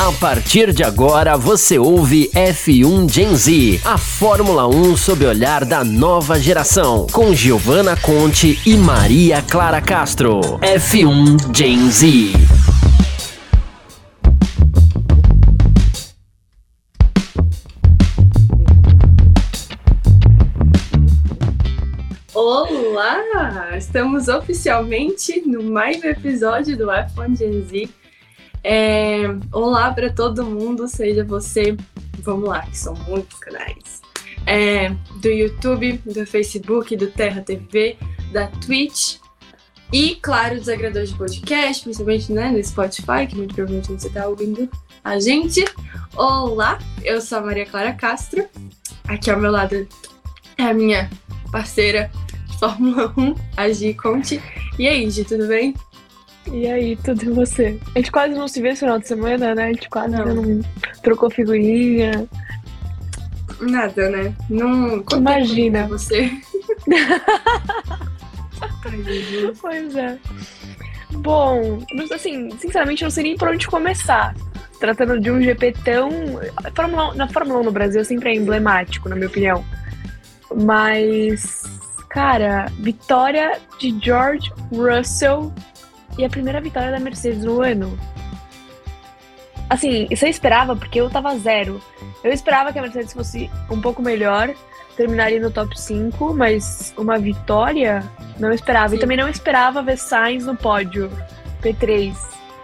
[0.00, 5.62] A partir de agora você ouve F1 Gen Z, a Fórmula 1 sob o olhar
[5.62, 10.40] da nova geração, com Giovanna Conte e Maria Clara Castro.
[10.60, 12.32] F1 Gen Z.
[22.32, 23.76] Olá!
[23.76, 27.99] Estamos oficialmente no mais um episódio do F1 Gen Z.
[28.62, 29.22] É,
[29.52, 31.76] olá para todo mundo, seja você,
[32.18, 34.02] vamos lá, que são muitos canais,
[34.46, 34.90] é,
[35.20, 37.96] do YouTube, do Facebook, do Terra TV,
[38.32, 39.16] da Twitch
[39.92, 44.28] e, claro, dos agregadores de podcast, principalmente né, no Spotify, que muito provavelmente você está
[44.28, 44.68] ouvindo
[45.02, 45.64] a gente.
[46.14, 48.46] Olá, eu sou a Maria Clara Castro,
[49.08, 49.88] aqui ao meu lado
[50.58, 51.08] é a minha
[51.50, 52.10] parceira
[52.58, 54.40] Fórmula 1, a Gi Conte.
[54.78, 55.74] E aí, Gi, tudo bem?
[56.46, 57.78] E aí, tudo e você?
[57.94, 59.64] A gente quase não se vê esse final de semana, né?
[59.64, 60.60] A gente quase não, não
[61.02, 62.28] trocou figurinha.
[63.60, 64.34] Nada, né?
[64.48, 65.04] Não.
[65.12, 65.86] Imagina.
[65.88, 66.30] Você.
[68.84, 70.18] Ai, pois é.
[71.12, 74.34] Bom, assim, sinceramente, não sei nem por onde começar.
[74.78, 76.10] Tratando de um GP tão.
[76.74, 79.64] Fórmula, na Fórmula 1 no Brasil sempre é emblemático, na minha opinião.
[80.64, 81.62] Mas,
[82.08, 85.52] cara, vitória de George Russell
[86.20, 87.98] e a primeira vitória da Mercedes no ano.
[89.68, 91.80] Assim, isso eu esperava porque eu tava zero.
[92.22, 94.52] Eu esperava que a Mercedes fosse um pouco melhor,
[94.96, 98.04] terminaria no top 5, mas uma vitória
[98.38, 98.90] não esperava.
[98.90, 98.96] Sim.
[98.96, 101.10] E também não esperava ver Sainz no pódio.
[101.62, 102.14] P3.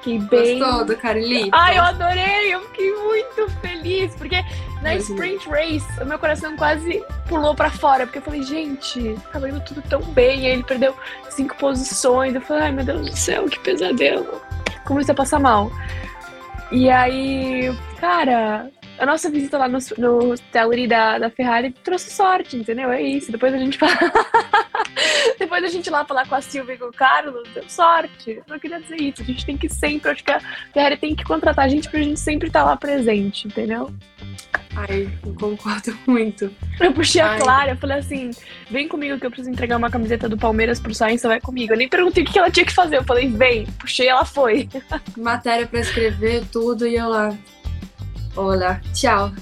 [0.07, 0.61] Que bem.
[0.61, 1.51] Gostou do Carlito?
[1.51, 2.55] Ai, eu adorei!
[2.55, 4.37] Eu fiquei muito feliz, porque
[4.81, 5.01] na Imagina.
[5.01, 9.59] sprint race o meu coração quase pulou para fora, porque eu falei, gente, tava indo
[9.59, 10.43] tudo tão bem.
[10.43, 10.95] E aí ele perdeu
[11.29, 12.37] cinco posições.
[12.37, 14.41] Eu falei, ai meu Deus do céu, que pesadelo.
[14.85, 15.73] Comecei a passar mal.
[16.71, 18.71] E aí, cara,
[19.01, 20.35] a nossa visita lá no, no
[20.87, 22.93] da, da Ferrari trouxe sorte, entendeu?
[22.93, 23.33] É isso.
[23.33, 23.99] Depois a gente fala.
[25.39, 28.31] Depois a gente lá falar com a Silvia e com o Carlos, deu sorte.
[28.31, 29.23] Eu não queria dizer isso.
[29.23, 30.41] A gente tem que sempre, acho que a
[30.73, 33.93] Ferrari tem que contratar a gente pra gente sempre estar lá presente, entendeu?
[34.77, 36.51] Ai, eu concordo muito.
[36.79, 37.37] Eu puxei Ai.
[37.37, 38.31] a Clara, eu falei assim:
[38.71, 41.73] vem comigo que eu preciso entregar uma camiseta do Palmeiras pro Sainz, você vai comigo.
[41.73, 42.97] Eu nem perguntei o que ela tinha que fazer.
[42.97, 44.69] Eu falei, vem, puxei, ela foi.
[45.17, 47.35] Matéria pra escrever, tudo, e eu lá.
[48.37, 49.33] Olá, tchau,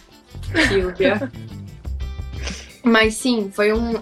[0.68, 1.30] Silvia.
[2.84, 4.00] Mas sim, foi um.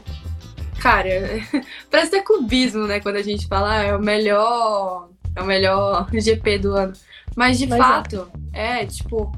[0.82, 1.08] Cara,
[1.88, 2.98] parece até cubismo, né?
[2.98, 5.10] Quando a gente fala, ah, é o melhor.
[5.36, 6.92] É o melhor GP do ano.
[7.36, 7.82] Mas de Mas é.
[7.82, 8.82] fato, é.
[8.82, 9.32] é, tipo,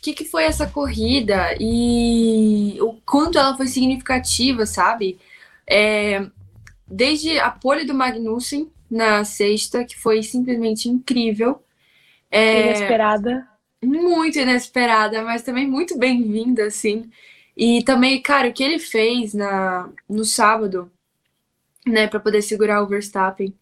[0.00, 5.18] que, que foi essa corrida e o quanto ela foi significativa, sabe?
[5.66, 6.26] É,
[6.86, 11.62] desde a pole do Magnussen na sexta, que foi simplesmente incrível.
[12.30, 13.46] É, inesperada.
[13.84, 17.10] Muito inesperada, mas também muito bem-vinda, assim.
[17.56, 20.90] E também, cara, o que ele fez na, no sábado,
[21.86, 23.54] né, para poder segurar o Verstappen,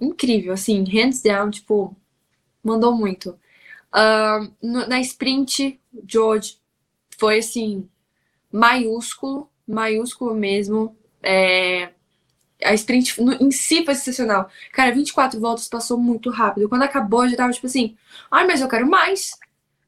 [0.00, 1.96] incrível, assim, hands down, tipo,
[2.62, 3.38] mandou muito.
[3.92, 5.78] Uh, no, na sprint,
[6.08, 6.58] George
[7.18, 7.88] foi assim,
[8.50, 10.96] maiúsculo, maiúsculo mesmo.
[11.22, 11.90] É,
[12.64, 14.50] a sprint no, em si foi sensacional.
[14.72, 16.68] Cara, 24 voltas passou muito rápido.
[16.68, 17.96] Quando acabou, já tava tipo assim,
[18.30, 19.32] ai, mas eu quero mais.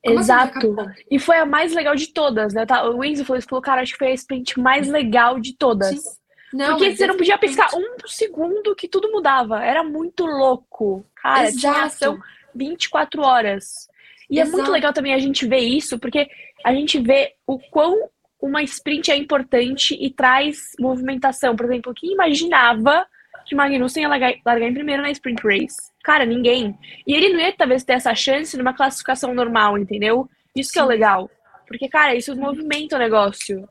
[0.04, 0.80] Como assim Exato.
[0.80, 2.66] Assim, e foi a mais legal de todas, né?
[2.66, 5.98] Tá, o Enzo falou, falou, cara, acho que foi a sprint mais legal de todas.
[5.98, 6.24] Sim.
[6.52, 9.64] Não, Porque você não podia piscar um segundo que tudo mudava.
[9.64, 11.04] Era muito louco.
[11.16, 11.58] Cara, Exato.
[11.58, 12.18] tinha ação
[12.54, 13.88] 24 horas.
[14.30, 14.50] E Exato.
[14.50, 16.28] é muito legal também a gente ver isso, porque
[16.64, 18.08] a gente vê o quão
[18.40, 21.56] uma sprint é importante e traz movimentação.
[21.56, 23.06] Por exemplo, quem imaginava
[23.44, 25.76] que Magnussen ia largar, largar em primeiro na sprint race?
[26.02, 26.78] Cara, ninguém.
[27.06, 30.28] E ele não ia talvez ter essa chance numa classificação normal, entendeu?
[30.54, 30.74] Isso Sim.
[30.74, 31.30] que é o legal.
[31.66, 33.68] Porque, cara, isso movimenta o negócio.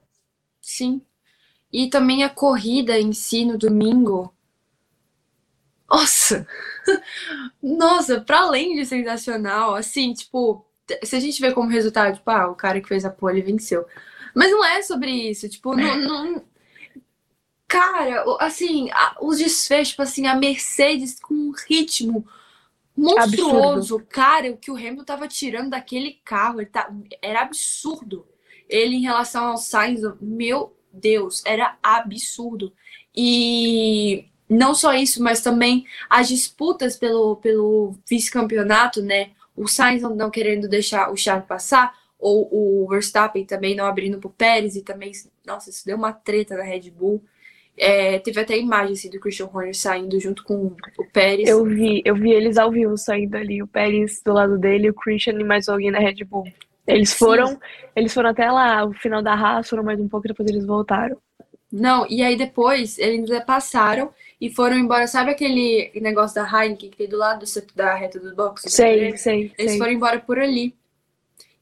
[0.62, 1.02] Sim.
[1.72, 4.34] E também a corrida em si no domingo.
[5.90, 6.48] Nossa!
[7.62, 10.66] Nossa, para além de sensacional, assim, tipo,
[11.04, 13.86] se a gente vê como resultado, tipo, ah, o cara que fez a pole venceu.
[14.34, 15.96] Mas não é sobre isso, tipo, não.
[15.98, 16.53] não...
[17.74, 22.24] Cara, assim, os desfechos, tipo assim, a Mercedes com um ritmo
[22.96, 23.96] monstruoso.
[23.96, 24.06] Absurdo.
[24.08, 26.88] Cara, o que o Hamilton tava tirando daquele carro, ele tá,
[27.20, 28.28] era absurdo.
[28.70, 32.72] Ele em relação ao Sainz, meu Deus, era absurdo.
[33.16, 39.32] E não só isso, mas também as disputas pelo, pelo vice-campeonato, né?
[39.56, 44.30] O Sainz não querendo deixar o Charles passar, ou o Verstappen também não abrindo pro
[44.30, 45.12] Pérez, e também,
[45.44, 47.26] nossa, isso deu uma treta na Red Bull.
[47.78, 51.50] É, teve até imagem assim, do Christian Horner saindo junto com o Pérez.
[51.50, 54.94] Eu vi, eu vi eles ao vivo saindo ali, o Pérez do lado dele, o
[54.94, 56.46] Christian e mais alguém na Red Bull.
[56.86, 57.58] Eles foram, Sim.
[57.96, 61.18] eles foram até lá, o final da Haas, foram mais um pouco, depois eles voltaram.
[61.72, 65.08] Não, e aí depois eles passaram e foram embora.
[65.08, 67.44] Sabe aquele negócio da Heineken que tem do lado
[67.74, 68.66] da reta do box?
[68.68, 69.52] Sei, sei.
[69.58, 69.80] Eles sei.
[69.80, 70.76] foram embora por ali.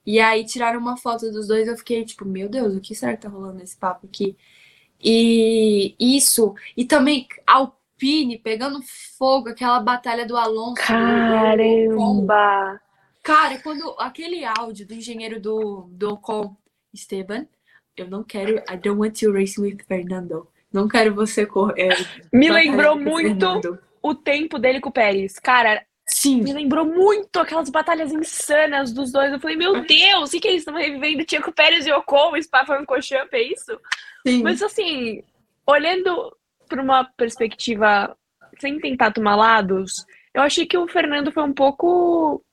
[0.06, 1.66] E aí tiraram uma foto dos dois.
[1.66, 4.36] Eu fiquei tipo, meu Deus, o que será que tá rolando nesse papo aqui?
[5.04, 6.54] E isso.
[6.76, 8.80] E também Alpine pegando
[9.18, 10.76] fogo, aquela batalha do Alonso.
[10.76, 11.92] Caramba!
[12.74, 12.92] Do
[13.24, 16.56] Cara, quando aquele áudio do engenheiro do, do Ocon,
[16.94, 17.46] Esteban,
[17.96, 18.58] eu não quero.
[18.70, 20.48] I don't want you racing with Fernando.
[20.72, 21.96] Não quero você correr.
[22.32, 23.80] Me lembrou muito Fernando.
[24.02, 25.38] o tempo dele com o Pérez.
[25.38, 26.42] Cara, Sim.
[26.42, 29.32] Me lembrou muito aquelas batalhas insanas dos dois.
[29.32, 30.60] Eu falei, meu Deus, o que, que é isso?
[30.60, 33.80] Estamos revivendo Tiago Pérez e Ocon, Spa Francorchamps, é isso?
[34.28, 34.44] Sim.
[34.44, 35.24] Mas assim,
[35.66, 36.36] olhando
[36.68, 38.16] para uma perspectiva
[38.60, 42.44] sem tentar tomar lados, eu achei que o Fernando foi um pouco.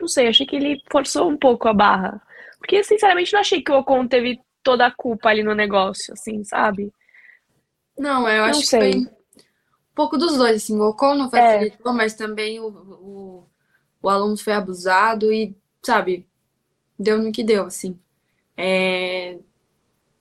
[0.00, 2.22] Não sei, achei que ele forçou um pouco a barra.
[2.58, 6.44] Porque, sinceramente, não achei que o Ocon teve toda a culpa ali no negócio, assim,
[6.44, 6.92] sabe?
[7.98, 8.92] Não, eu acho sei.
[8.92, 9.15] que foi
[9.96, 11.94] pouco dos dois, assim, o Ocon não facilitou, é.
[11.96, 13.46] mas também o, o,
[14.02, 16.28] o aluno foi abusado e, sabe,
[16.98, 17.98] deu no que deu, assim.
[18.54, 19.38] É...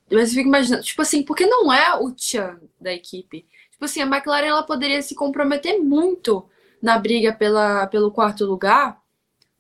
[0.10, 3.45] Mas eu fico imaginando, tipo assim, porque não é o Chan da equipe.
[3.69, 6.48] Tipo assim, a McLaren ela poderia se comprometer muito
[6.81, 9.01] na briga pela, pelo quarto lugar,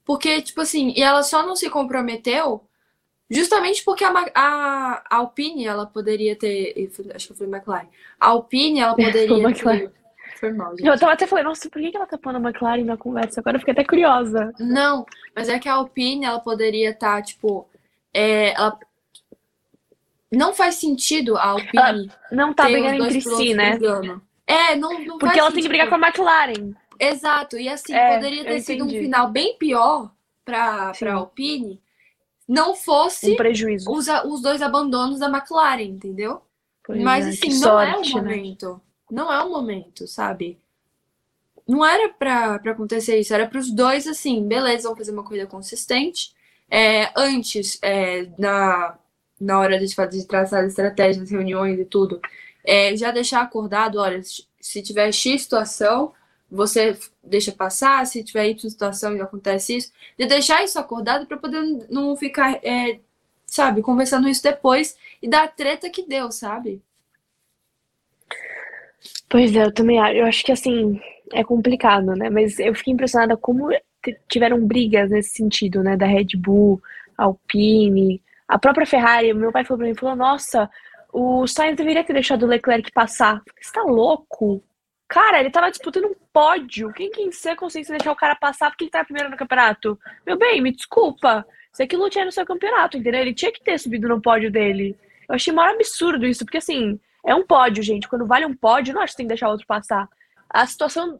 [0.05, 2.65] porque, tipo assim, e ela só não se comprometeu
[3.29, 6.91] Justamente porque a, a, a Alpine, ela poderia ter.
[7.13, 7.87] Acho que foi McLaren.
[8.19, 9.91] A Alpine, ela poderia ter.
[10.39, 10.85] Foi mal, gente.
[10.85, 13.39] Eu tava até falando, nossa, por que ela tá pondo a McLaren na conversa?
[13.39, 14.53] Agora eu fiquei até curiosa.
[14.59, 15.05] Não,
[15.35, 17.67] mas é que a Alpine, ela poderia estar, tá, tipo.
[18.13, 18.77] É, ela...
[20.31, 21.71] Não faz sentido a Alpine.
[21.77, 23.71] Ela não tá brigando entre si, né?
[23.77, 24.21] Brigando.
[24.45, 25.53] É, não, não Porque ela sentido.
[25.53, 26.73] tem que brigar com a McLaren.
[26.99, 30.11] Exato, e assim, é, poderia ter sido um final bem pior
[30.45, 31.81] pra, pra Alpine
[32.47, 33.91] não fosse um prejuízo.
[33.91, 36.41] Os, os dois abandonos da McLaren, entendeu?
[36.83, 38.35] Pois Mas é, assim, não sorte, é o né?
[38.35, 38.69] momento.
[38.73, 38.79] Né?
[39.09, 40.57] Não é o momento, sabe?
[41.67, 46.33] Não era pra, acontecer isso, era pros dois assim, beleza, vamos fazer uma corrida consistente.
[46.69, 48.97] É, antes, é, na,
[49.39, 52.19] na hora de, de traçar as estratégias, reuniões e tudo,
[52.63, 54.21] é, já deixar acordado, olha,
[54.59, 56.13] se tiver X situação,
[56.49, 61.37] você deixa passar, se tiver Y situação e acontece isso, de deixar isso acordado para
[61.37, 62.99] poder não ficar, é,
[63.45, 66.81] sabe, conversando isso depois e dar a treta que deu, sabe?
[69.29, 70.15] Pois é, eu também acho.
[70.15, 70.99] Eu acho que assim,
[71.33, 72.29] é complicado, né?
[72.29, 73.69] Mas eu fiquei impressionada como
[74.27, 75.97] tiveram brigas nesse sentido, né?
[75.97, 76.81] Da Red Bull,
[77.17, 79.33] Alpine, a própria Ferrari.
[79.33, 80.69] Meu pai falou pra mim, falou, nossa,
[81.11, 83.41] o Sainz deveria ter deixado o Leclerc passar.
[83.59, 84.63] Você tá louco?
[85.07, 86.91] Cara, ele tava disputando um pódio.
[86.93, 89.99] Quem que em sã consciência deixar o cara passar porque ele tá primeiro no campeonato?
[90.25, 91.45] Meu bem, me desculpa.
[91.71, 93.21] Isso aqui não tinha no seu campeonato, entendeu?
[93.21, 94.97] Ele tinha que ter subido no pódio dele.
[95.27, 98.07] Eu achei maior absurdo isso, porque assim, é um pódio, gente.
[98.07, 100.07] Quando vale um pódio, não acho que tem que deixar o outro passar.
[100.49, 101.19] A situação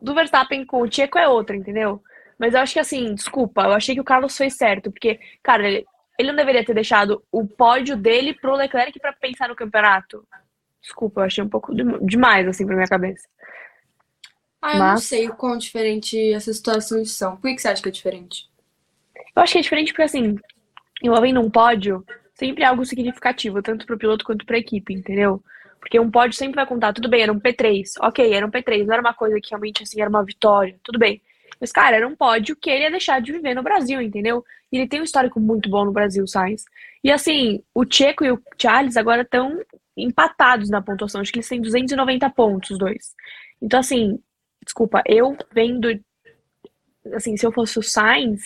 [0.00, 2.02] do Verstappen com o Tcheco é outra, entendeu?
[2.38, 5.66] Mas eu acho que assim, desculpa, eu achei que o Carlos fez certo, porque, cara,
[5.66, 5.86] ele,
[6.18, 10.26] ele não deveria ter deixado o pódio dele pro Leclerc para pensar no campeonato.
[10.80, 13.28] Desculpa, eu achei um pouco demais, assim, pra minha cabeça.
[14.62, 14.90] Ah, eu Mas...
[14.90, 17.36] não sei o quão diferente essas situações são.
[17.36, 18.48] Por que você acha que é diferente?
[19.34, 20.36] Eu acho que é diferente porque, assim,
[21.02, 22.04] envolvendo um pódio,
[22.40, 25.44] sempre algo significativo, tanto pro piloto quanto pra equipe, entendeu?
[25.78, 28.86] Porque um pódio sempre vai contar, tudo bem, era um P3, ok, era um P3,
[28.86, 31.20] não era uma coisa que realmente, assim, era uma vitória, tudo bem.
[31.60, 34.42] Mas, cara, era um pódio que ele ia deixar de viver no Brasil, entendeu?
[34.72, 36.64] E ele tem um histórico muito bom no Brasil, Sainz.
[37.04, 39.60] E, assim, o Checo e o Charles agora estão
[39.94, 41.20] empatados na pontuação.
[41.20, 43.14] Acho que eles têm 290 pontos, os dois.
[43.60, 44.18] Então, assim,
[44.64, 45.88] desculpa, eu vendo.
[47.12, 48.40] Assim, se eu fosse o Sainz,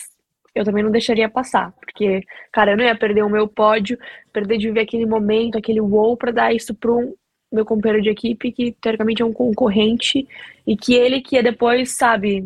[0.55, 1.73] eu também não deixaria passar.
[1.73, 3.99] Porque, cara, eu não ia perder o meu pódio,
[4.31, 7.13] perder de viver aquele momento, aquele wow, pra dar isso para um
[7.51, 10.27] meu companheiro de equipe, que teoricamente é um concorrente,
[10.65, 12.45] e que ele que ia depois, sabe,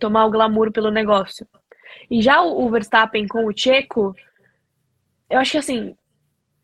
[0.00, 1.46] tomar o glamour pelo negócio.
[2.10, 4.14] E já o Verstappen com o Checo,
[5.28, 5.94] eu acho que assim,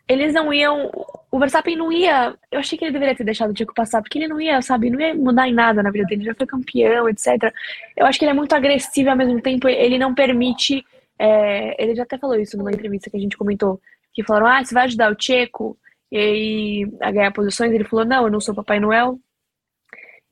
[0.08, 0.90] eles não iam.
[1.30, 2.34] O Verstappen não ia.
[2.50, 4.90] Eu achei que ele deveria ter deixado o Tico passar, porque ele não ia, sabe,
[4.90, 7.52] não ia mudar em nada na vida dele, ele já foi campeão, etc.
[7.96, 10.84] Eu acho que ele é muito agressivo ao mesmo tempo, ele não permite.
[11.18, 13.80] É, ele já até falou isso numa entrevista que a gente comentou,
[14.14, 15.76] que falaram, ah, você vai ajudar o Checo
[16.10, 17.72] e aí a ganhar posições?
[17.72, 19.18] Ele falou, não, eu não sou Papai Noel.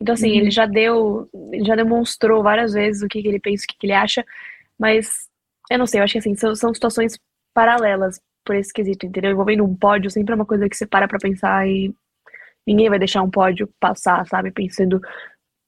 [0.01, 0.37] Então, assim, uhum.
[0.37, 3.79] ele já deu, ele já demonstrou várias vezes o que, que ele pensa, o que,
[3.79, 4.25] que ele acha,
[4.79, 5.29] mas
[5.71, 7.19] eu não sei, eu acho que assim, são, são situações
[7.55, 9.33] paralelas por esse quesito, entendeu?
[9.33, 11.95] Envolvendo um pódio sempre é uma coisa que você para pra pensar e
[12.67, 14.51] ninguém vai deixar um pódio passar, sabe?
[14.53, 15.01] Pensando.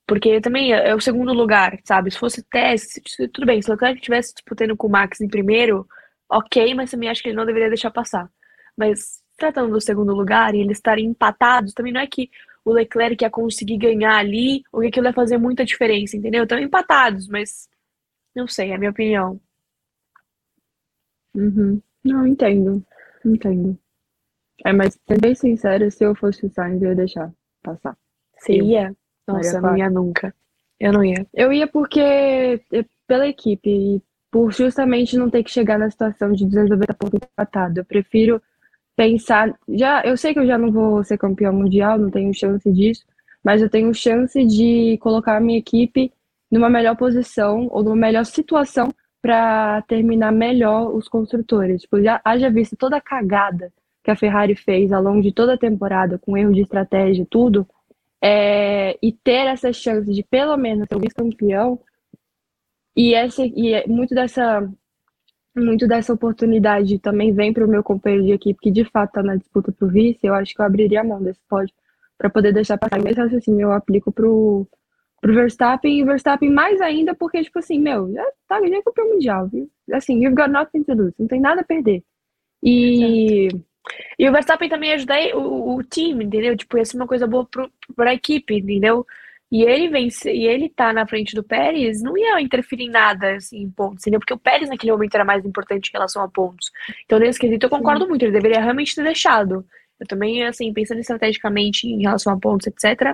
[0.06, 2.10] Porque também é, é o segundo lugar, sabe?
[2.10, 5.86] Se fosse teste, tudo bem, se o Leclerc estivesse disputando com o Max em primeiro,
[6.30, 8.30] ok, mas também acho que ele não deveria deixar passar.
[8.76, 12.30] Mas tratando do segundo lugar e eles estarem empatados, também não é que
[12.64, 16.44] o Leclerc ia conseguir ganhar ali ou que aquilo ia fazer muita diferença, entendeu?
[16.44, 17.68] Estão empatados, mas
[18.34, 19.40] não sei, é a minha opinião.
[21.34, 21.80] Uhum.
[22.04, 22.84] Não, entendo.
[23.24, 23.78] Entendo.
[24.64, 27.96] É, mas sendo bem sincero, se eu fosse o Sainz, eu ia deixar passar.
[28.36, 28.64] Você eu.
[28.64, 28.96] ia?
[29.26, 30.34] Nossa, eu não ia nunca.
[30.80, 31.26] Eu não ia.
[31.34, 32.60] Eu ia porque
[33.06, 37.80] pela equipe e por justamente não ter que chegar na situação de 290 pontos empatado.
[37.80, 38.42] Eu prefiro
[38.96, 42.70] pensar, já, eu sei que eu já não vou ser campeão mundial, não tenho chance
[42.72, 43.04] disso,
[43.42, 46.12] mas eu tenho chance de colocar a minha equipe
[46.50, 51.82] numa melhor posição ou numa melhor situação para terminar melhor os construtores.
[51.82, 53.72] Tipo, já haja visto toda a cagada
[54.02, 57.66] que a Ferrari fez ao longo de toda a temporada, com erro de estratégia, tudo,
[58.22, 61.80] é, e ter essa chance de pelo menos ser vice-campeão,
[62.96, 64.68] e, essa, e é muito dessa
[65.56, 69.22] muito dessa oportunidade também vem para o meu companheiro de equipe, que de fato está
[69.22, 71.74] na disputa para o vice, eu acho que eu abriria a mão desse pódio
[72.16, 73.00] para poder deixar passar.
[73.02, 74.66] Mesmo assim, eu aplico para o
[75.26, 79.48] Verstappen, e o Verstappen mais ainda, porque, tipo assim, meu, já tá é campeão mundial,
[79.48, 79.68] viu?
[79.92, 82.02] Assim, you've got nothing to lose, não tem nada a perder.
[82.62, 83.46] E.
[83.46, 83.68] Exato.
[84.18, 86.56] E o Verstappen também ajuda o, o time, entendeu?
[86.56, 87.48] Tipo, ia ser uma coisa boa
[87.96, 89.06] para a equipe, entendeu?
[89.50, 93.36] E ele vence, e ele tá na frente do Pérez, não ia interferir em nada,
[93.36, 94.20] assim, em pontos, entendeu?
[94.20, 96.70] Porque o Pérez naquele momento era mais importante em relação a pontos.
[97.06, 98.10] Então, nesse quesito, eu concordo Sim.
[98.10, 99.64] muito, ele deveria realmente ter deixado.
[99.98, 103.10] Eu também, assim, pensando estrategicamente em relação a pontos, etc.,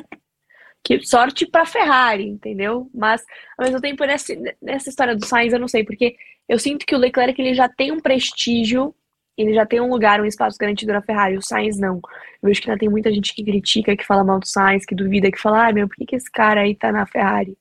[0.85, 2.91] que sorte para Ferrari, entendeu?
[2.95, 3.25] Mas,
[3.59, 6.15] ao mesmo tempo, nessa, nessa história do Sainz, eu não sei, porque
[6.49, 8.95] eu sinto que o Leclerc ele já tem um prestígio
[9.37, 11.97] ele já tem um lugar, um espaço garantido na Ferrari, o Sainz não.
[11.97, 14.95] Eu vejo que ainda tem muita gente que critica, que fala mal do Sainz, que
[14.95, 17.57] duvida, que fala, ah, meu, por que, que esse cara aí tá na Ferrari?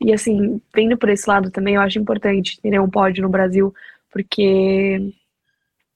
[0.00, 3.72] E assim, vendo por esse lado também, eu acho importante ter um pódio no Brasil,
[4.10, 5.12] porque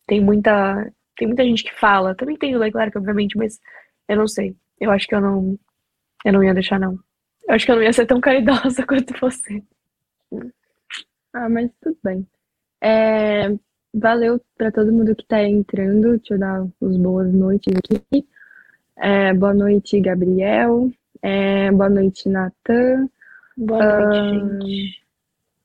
[0.06, 3.60] tem muita, tem muita gente que fala, também tem o Leclerc, obviamente, mas
[4.08, 4.54] eu não sei.
[4.80, 5.58] Eu acho que eu não,
[6.26, 6.98] eu não ia deixar, não.
[7.48, 9.62] Eu acho que eu não ia ser tão caridosa quanto você.
[11.32, 12.26] Ah, mas tudo bem.
[12.80, 13.56] É,
[13.98, 16.18] Valeu para todo mundo que está entrando.
[16.18, 18.26] Deixa eu dar os boas noites aqui.
[18.98, 20.90] É, boa noite, Gabriel.
[21.22, 23.08] É, boa noite, Natan.
[23.56, 25.06] Boa noite, uh, gente.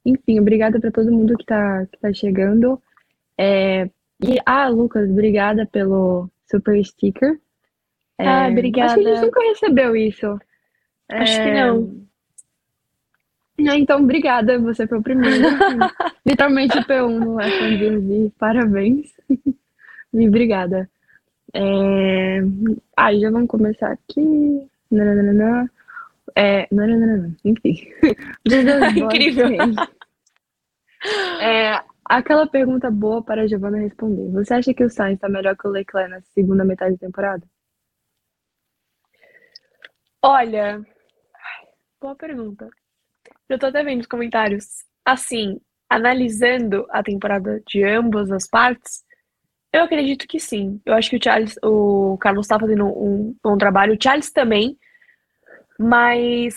[0.06, 2.82] Enfim, obrigada para todo mundo que está que tá chegando.
[3.38, 3.90] É,
[4.24, 7.38] e, ah, Lucas, obrigada pelo super sticker.
[8.18, 8.94] É, ah, obrigada.
[8.94, 10.40] Acho que a gente nunca recebeu isso.
[11.12, 12.02] Acho que não.
[13.76, 15.48] Então, obrigada, você foi o primeiro.
[16.26, 19.14] Literalmente P1 no F1 parabéns.
[20.14, 20.90] e obrigada.
[21.54, 22.40] É...
[22.98, 24.68] Aí já vamos começar aqui.
[24.90, 25.70] Nananana.
[26.36, 26.68] É...
[26.72, 27.36] Nananana.
[27.46, 27.76] Enfim.
[28.96, 29.50] Incrível.
[31.42, 34.32] É, aquela pergunta boa para a Giovanna responder.
[34.32, 37.44] Você acha que o Sainz está melhor que o Leclerc na segunda metade da temporada?
[40.24, 40.86] Olha,
[42.02, 42.68] boa pergunta.
[43.48, 44.66] Eu tô até vendo os comentários.
[45.06, 49.04] Assim, analisando a temporada de ambas as partes,
[49.72, 50.82] eu acredito que sim.
[50.86, 54.78] Eu acho que o Charles, o Carlos tá fazendo um bom trabalho, o Charles também,
[55.80, 56.56] mas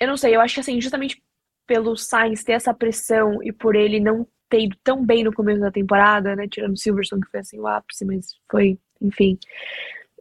[0.00, 1.22] eu não sei, eu acho que assim, justamente
[1.66, 5.60] pelo Sainz ter essa pressão e por ele não ter ido tão bem no começo
[5.60, 9.38] da temporada, né, tirando o Silverstone, que foi assim o ápice, mas foi, enfim.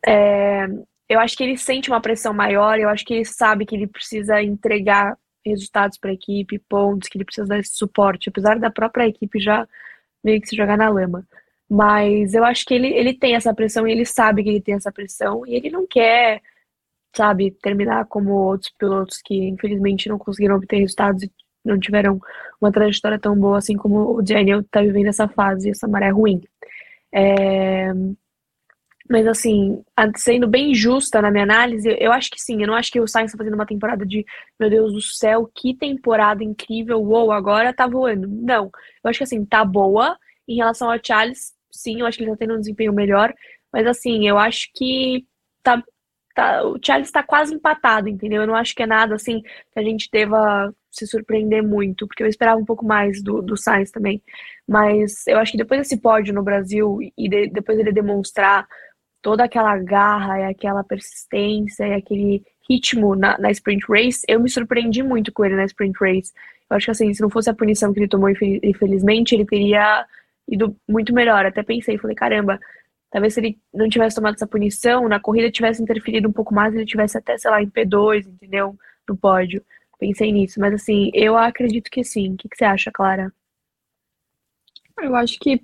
[0.05, 0.67] É,
[1.09, 3.87] eu acho que ele sente uma pressão maior, eu acho que ele sabe que ele
[3.87, 8.71] precisa entregar resultados para a equipe, pontos, que ele precisa dar esse suporte, apesar da
[8.71, 9.67] própria equipe já
[10.23, 11.27] meio que se jogar na lama.
[11.69, 14.75] Mas eu acho que ele, ele tem essa pressão e ele sabe que ele tem
[14.75, 16.41] essa pressão e ele não quer,
[17.15, 21.31] sabe, terminar como outros pilotos que infelizmente não conseguiram obter resultados e
[21.65, 22.19] não tiveram
[22.61, 26.41] uma trajetória tão boa assim como o Daniel está vivendo essa fase, essa maré ruim.
[27.11, 27.91] É...
[29.09, 29.83] Mas assim,
[30.15, 32.61] sendo bem justa na minha análise, eu acho que sim.
[32.61, 34.25] Eu não acho que o Sainz está fazendo uma temporada de,
[34.59, 38.27] meu Deus do céu, que temporada incrível, uou, agora tá voando.
[38.27, 38.71] Não.
[39.03, 40.17] Eu acho que assim, tá boa.
[40.47, 43.33] Em relação ao Charles, sim, eu acho que ele tá tendo um desempenho melhor.
[43.71, 45.25] Mas assim, eu acho que
[45.61, 45.83] tá,
[46.35, 48.41] tá, o Charles está quase empatado, entendeu?
[48.41, 52.23] Eu não acho que é nada assim que a gente deva se surpreender muito, porque
[52.23, 54.21] eu esperava um pouco mais do, do Sainz também.
[54.67, 58.67] Mas eu acho que depois desse pódio no Brasil e de, depois ele demonstrar
[59.23, 64.49] toda aquela garra e aquela persistência e aquele ritmo na, na, sprint race, eu me
[64.49, 66.31] surpreendi muito com ele na sprint race.
[66.69, 70.05] Eu acho que assim, se não fosse a punição que ele tomou, infelizmente, ele teria
[70.47, 71.45] ido muito melhor.
[71.45, 72.59] Até pensei, falei, caramba,
[73.13, 76.73] Talvez se ele não tivesse tomado essa punição, na corrida tivesse interferido um pouco mais,
[76.73, 78.75] ele tivesse até, sei lá, em P2, entendeu?
[79.07, 79.63] No pódio.
[79.99, 80.59] Pensei nisso.
[80.59, 82.33] Mas assim, eu acredito que sim.
[82.33, 83.31] O que, que você acha, Clara?
[84.99, 85.63] Eu acho que.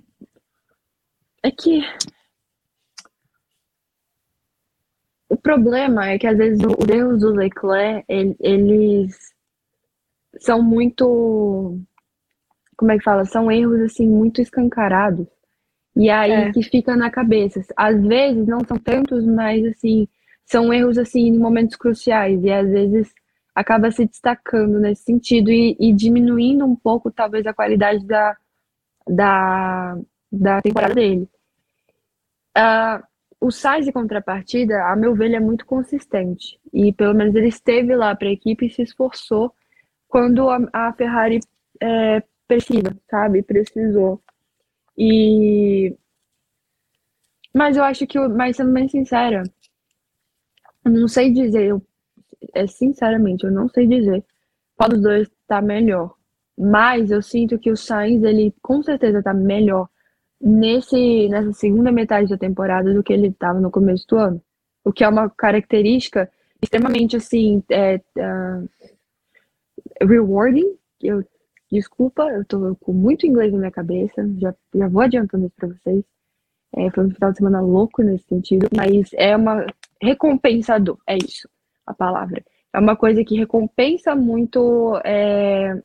[1.42, 1.82] É que.
[5.30, 8.04] O problema é que às vezes os erros do Leclerc,
[8.40, 9.16] eles
[10.40, 11.78] são muito.
[12.76, 13.24] Como é que fala?
[13.24, 15.28] São erros assim muito escancarados.
[15.94, 16.52] E aí é.
[16.52, 17.62] que fica na cabeça.
[17.76, 20.08] Às vezes não são tantos, mas assim,
[20.44, 22.42] são erros assim em momentos cruciais.
[22.42, 23.14] E às vezes
[23.54, 28.36] acaba se destacando nesse sentido e, e diminuindo um pouco, talvez, a qualidade da,
[29.06, 29.96] da,
[30.32, 31.28] da temporada dele.
[32.58, 33.09] Uh,
[33.40, 36.60] o Sainz de contrapartida, a meu ver, ele é muito consistente.
[36.72, 39.54] E pelo menos ele esteve lá para a equipe e se esforçou
[40.08, 41.40] quando a, a Ferrari
[41.80, 43.42] é, precisa, sabe?
[43.42, 44.22] Precisou.
[44.98, 45.96] E.
[47.54, 49.42] Mas eu acho que, mas sendo bem sincera,
[50.84, 51.82] eu não sei dizer, eu,
[52.54, 54.24] é, sinceramente, eu não sei dizer
[54.76, 56.14] qual dos dois tá melhor.
[56.58, 59.88] Mas eu sinto que o Sainz, ele com certeza tá melhor
[60.40, 64.42] nesse, nessa segunda metade da temporada do que ele estava no começo do ano.
[64.84, 66.30] O que é uma característica
[66.62, 68.68] extremamente, assim, é, uh,
[70.02, 70.76] rewarding.
[71.02, 71.24] Eu,
[71.70, 75.68] desculpa, eu tô com muito inglês na minha cabeça, já, já vou adiantando isso para
[75.68, 76.04] vocês.
[76.76, 79.66] É, foi um final de semana louco nesse sentido, mas é uma
[80.00, 81.48] recompensador, é isso
[81.86, 82.44] a palavra.
[82.72, 85.82] É uma coisa que recompensa muito é,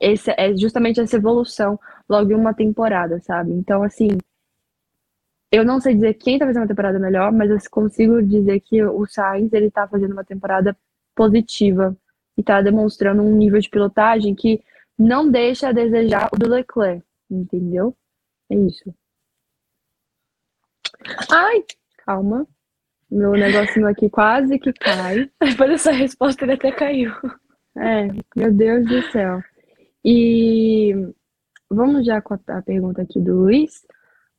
[0.00, 1.78] esse, é justamente essa evolução
[2.08, 3.52] logo em uma temporada, sabe?
[3.52, 4.08] Então, assim,
[5.50, 8.82] eu não sei dizer quem tá fazendo uma temporada melhor, mas eu consigo dizer que
[8.84, 10.76] o Sainz, ele tá fazendo uma temporada
[11.14, 11.96] positiva
[12.36, 14.62] e tá demonstrando um nível de pilotagem que
[14.98, 17.96] não deixa a desejar o do Leclerc, entendeu?
[18.50, 18.94] É isso.
[21.30, 21.64] Ai,
[22.04, 22.46] calma.
[23.10, 25.30] Meu negocinho aqui quase que cai.
[25.40, 27.12] Depois dessa resposta ele até caiu.
[27.76, 29.40] É, meu Deus do céu.
[30.04, 30.94] E
[31.70, 33.86] vamos já com a pergunta aqui do Luiz.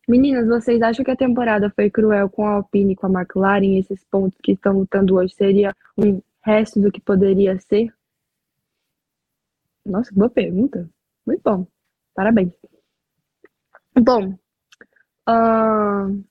[0.07, 3.77] Meninas, vocês acham que a temporada foi cruel com a Alpine e com a McLaren?
[3.77, 7.94] Esses pontos que estão lutando hoje seria um resto do que poderia ser?
[9.85, 10.89] Nossa, boa pergunta.
[11.25, 11.68] Muito bom.
[12.15, 12.51] Parabéns.
[13.96, 14.33] Bom,
[15.27, 16.07] uh...
[16.07, 16.24] não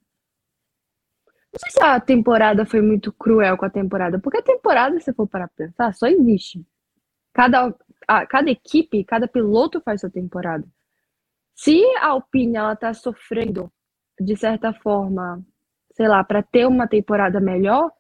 [1.57, 5.29] sei se a temporada foi muito cruel com a temporada, porque a temporada, se for
[5.29, 6.67] para pensar, só existe.
[7.33, 7.75] Cada,
[8.09, 10.67] a, cada equipe, cada piloto faz sua temporada.
[11.59, 13.71] Se a Alpine ela tá sofrendo
[14.21, 15.45] de certa forma,
[15.93, 17.91] sei lá, para ter uma temporada melhor,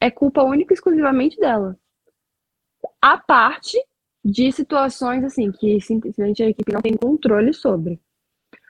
[0.00, 1.76] é culpa única e exclusivamente dela.
[3.02, 3.76] A parte
[4.24, 8.00] de situações assim que simplesmente a equipe não tem controle sobre.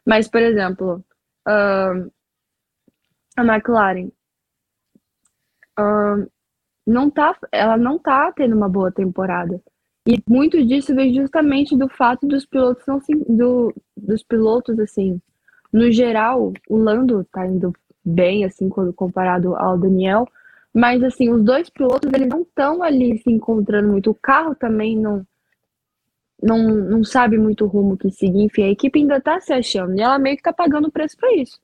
[0.06, 1.04] Mas, por exemplo,
[1.46, 2.10] uh,
[3.36, 4.10] a McLaren
[5.78, 6.30] uh,
[6.86, 9.62] não tá, ela não tá tendo uma boa temporada.
[10.10, 15.20] E muito disso vem justamente do fato dos pilotos não do, dos pilotos assim,
[15.70, 20.26] no geral, o Lando tá indo bem assim quando comparado ao Daniel,
[20.72, 24.10] mas assim, os dois pilotos eles não estão ali se encontrando muito.
[24.10, 25.26] O carro também não
[26.42, 29.94] não, não sabe muito o rumo que seguir, enfim, a equipe ainda tá se achando
[29.94, 31.60] e ela meio que tá pagando preço para isso.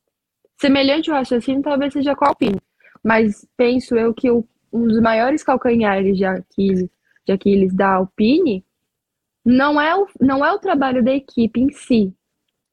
[0.61, 2.61] Semelhante ao raciocínio talvez seja com a Alpine,
[3.03, 6.91] mas penso eu que o, um dos maiores calcanhares de Aquiles
[7.25, 8.65] de Aquiles da Alpine,
[9.45, 12.15] não é o, não é o trabalho da equipe em si,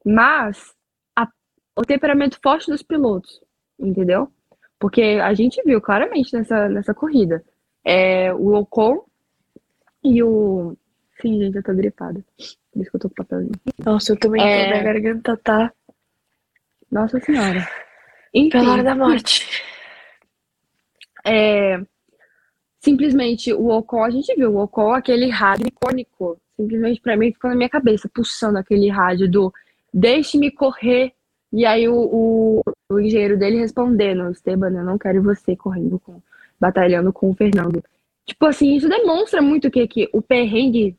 [0.05, 0.73] mas
[1.15, 1.27] a,
[1.75, 3.41] o temperamento forte dos pilotos,
[3.79, 4.31] entendeu?
[4.79, 7.43] Porque a gente viu claramente nessa, nessa corrida.
[7.83, 9.05] É, o Ocon
[10.03, 10.75] e o.
[11.21, 12.23] Sim, gente, eu tô gripada.
[12.71, 13.51] Por isso que eu tô com papelzinho.
[13.85, 14.63] Nossa, eu também é...
[14.63, 15.71] tô, minha garganta tá.
[16.91, 17.67] Nossa Senhora.
[18.33, 19.63] Enfim, Pela hora da morte.
[21.23, 21.79] É,
[22.81, 27.49] simplesmente o Ocon, a gente viu, o Ocon, aquele rádio icônico, simplesmente para mim ficou
[27.49, 29.53] na minha cabeça, pulsando aquele rádio do
[29.93, 31.13] deixe-me correr.
[31.53, 36.21] E aí o, o, o, engenheiro dele respondendo, Esteban, eu não quero você correndo com,
[36.59, 37.83] batalhando com o Fernando.
[38.25, 40.95] Tipo assim, isso demonstra muito que, que o perrengue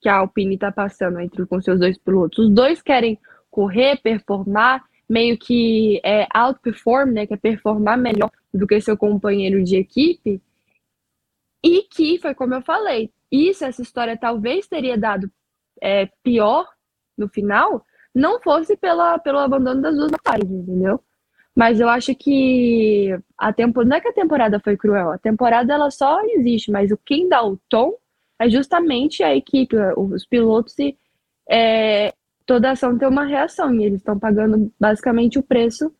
[0.00, 2.46] que a Alpine tá passando entre com seus dois pilotos.
[2.46, 3.18] Os dois querem
[3.50, 9.62] correr, performar, meio que é, outperform, né, que é performar melhor do que seu companheiro
[9.64, 10.40] de equipe.
[11.66, 15.28] E que, foi como eu falei, isso, essa história talvez teria dado
[15.82, 16.64] é, pior
[17.18, 21.00] no final, não fosse pela, pelo abandono das duas partes, entendeu?
[21.56, 25.74] Mas eu acho que a temporada, não é que a temporada foi cruel, a temporada
[25.74, 27.96] ela só existe, mas o quem dá o tom
[28.38, 30.96] é justamente a equipe, os pilotos e
[31.50, 32.14] é,
[32.46, 35.92] toda ação tem uma reação, e eles estão pagando basicamente o preço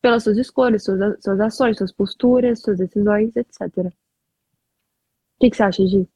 [0.00, 3.92] pelas suas escolhas, suas, suas ações, suas posturas, suas decisões, etc.
[5.42, 6.08] Que, que você acha, Gi?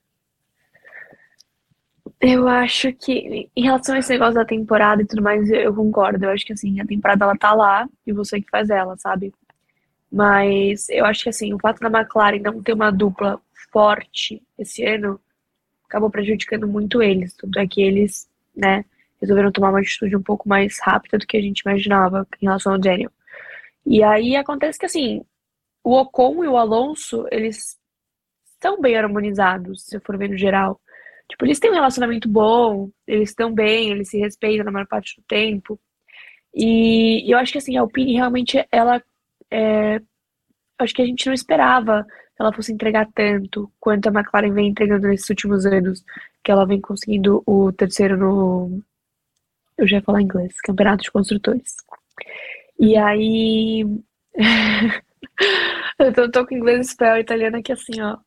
[2.20, 6.24] Eu acho que, em relação a esse negócio da temporada e tudo mais, eu concordo.
[6.24, 9.34] Eu acho que, assim, a temporada ela tá lá e você que faz ela, sabe?
[10.12, 13.40] Mas eu acho que, assim, o fato da McLaren não ter uma dupla
[13.72, 15.20] forte esse ano
[15.88, 17.34] acabou prejudicando muito eles.
[17.34, 18.84] Tanto é que eles, né,
[19.20, 22.74] resolveram tomar uma atitude um pouco mais rápida do que a gente imaginava em relação
[22.74, 23.10] ao Daniel.
[23.84, 25.24] E aí acontece que, assim,
[25.82, 27.76] o Ocon e o Alonso, eles
[28.66, 30.80] estão bem harmonizados, se for ver no geral.
[31.28, 35.16] Tipo, eles têm um relacionamento bom, eles estão bem, eles se respeitam na maior parte
[35.16, 35.78] do tempo.
[36.54, 39.02] E eu acho que, assim, a Alpine realmente, ela.
[39.50, 40.00] É,
[40.78, 44.68] acho que a gente não esperava que ela fosse entregar tanto quanto a McLaren vem
[44.68, 46.04] entregando nesses últimos anos,
[46.44, 48.82] que ela vem conseguindo o terceiro no.
[49.78, 51.76] Eu já ia falar inglês, Campeonato de Construtores.
[52.78, 53.84] E aí.
[55.98, 58.18] eu tô, tô, com inglês, espanhol italiano aqui assim, ó.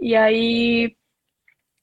[0.00, 0.94] E aí.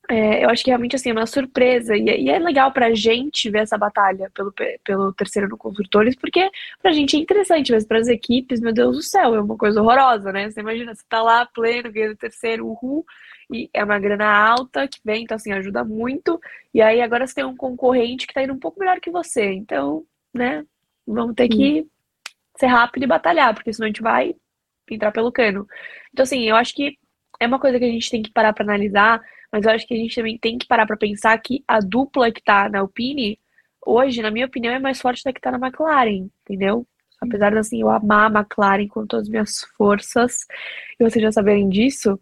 [0.07, 1.97] É, eu acho que realmente assim, é uma surpresa.
[1.97, 6.49] E, e, é legal pra gente ver essa batalha pelo, pelo terceiro no Construtores, porque
[6.81, 10.31] pra gente é interessante, mas pras equipes, meu Deus do céu, é uma coisa horrorosa,
[10.31, 10.49] né?
[10.49, 13.03] Você imagina, você tá lá pleno, ganhando terceiro, uhul,
[13.51, 16.39] e é uma grana alta que vem, então assim, ajuda muito.
[16.73, 19.53] E aí agora você tem um concorrente que tá indo um pouco melhor que você.
[19.53, 20.63] Então, né,
[21.07, 21.87] vamos ter que
[22.57, 24.35] ser rápido e batalhar, porque senão a gente vai
[24.89, 25.67] entrar pelo cano.
[26.13, 26.97] Então, assim, eu acho que
[27.39, 29.21] é uma coisa que a gente tem que parar para analisar,
[29.51, 32.31] mas eu acho que a gente também tem que parar para pensar que a dupla
[32.31, 33.39] que tá na Alpine,
[33.85, 36.85] hoje, na minha opinião, é mais forte da que tá na McLaren, entendeu?
[37.21, 40.45] Apesar de, assim, eu amar a McLaren com todas as minhas forças,
[40.99, 42.19] e vocês já saberem disso,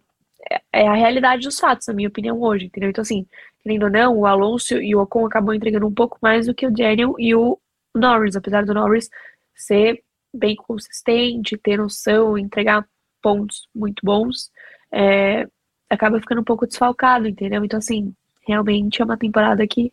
[0.50, 2.90] é, é a realidade dos fatos, na minha opinião, hoje, entendeu?
[2.90, 3.26] Então, assim,
[3.62, 6.66] querendo ou não, o Alonso e o Ocon acabam entregando um pouco mais do que
[6.66, 7.58] o Daniel e o
[7.94, 9.08] Norris, apesar do Norris
[9.54, 12.86] ser bem consistente, ter noção, entregar
[13.22, 14.50] pontos muito bons,
[14.94, 15.48] é,
[15.90, 17.64] acaba ficando um pouco desfalcado, entendeu?
[17.64, 18.14] Então, assim,
[18.46, 19.92] realmente é uma temporada que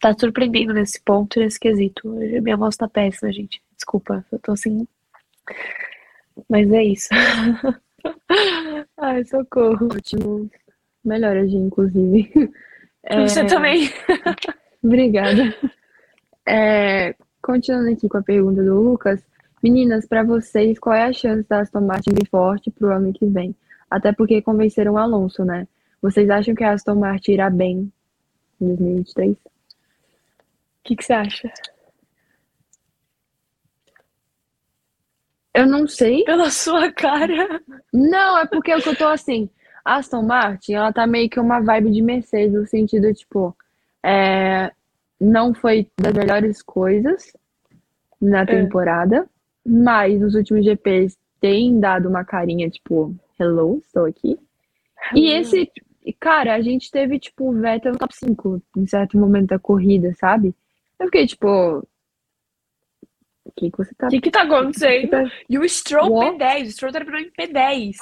[0.00, 2.08] tá surpreendendo nesse ponto, nesse quesito.
[2.42, 3.62] Minha voz tá péssima, gente.
[3.76, 4.86] Desculpa, eu tô assim.
[6.48, 7.08] Mas é isso.
[8.98, 9.88] Ai, socorro.
[9.94, 10.50] Ótimo.
[11.04, 12.30] Gente, inclusive.
[13.02, 13.26] É...
[13.26, 13.88] Você também.
[14.84, 15.56] Obrigada.
[16.46, 19.24] É, continuando aqui com a pergunta do Lucas,
[19.62, 23.24] meninas, para vocês, qual é a chance da Aston Martin vir forte pro ano que
[23.24, 23.56] vem?
[23.90, 25.66] Até porque convenceram o Alonso, né?
[26.00, 27.92] Vocês acham que a Aston Martin irá bem
[28.60, 29.32] em 2023?
[29.32, 29.38] O
[30.84, 31.52] que, que você acha?
[35.52, 36.24] Eu não sei.
[36.24, 37.60] Pela sua cara.
[37.92, 39.50] Não, é porque eu tô assim.
[39.84, 43.56] A Aston Martin, ela tá meio que uma vibe de Mercedes, no sentido, tipo,
[44.02, 44.72] é,
[45.20, 47.32] não foi das melhores coisas
[48.20, 48.46] na é.
[48.46, 49.24] temporada, é.
[49.68, 54.38] mas nos últimos GPs tem dado uma carinha, tipo, hello, estou aqui.
[55.14, 55.70] E esse,
[56.18, 60.12] cara, a gente teve, tipo, o Vettel no top 5 em certo momento da corrida,
[60.14, 60.54] sabe?
[60.98, 61.86] Eu fiquei, tipo,
[63.44, 64.06] o que, que você tá.
[64.06, 65.30] O que, que tá acontecendo?
[65.48, 66.38] E o Stroll What?
[66.38, 67.96] P10, o Stroll terminou em P10.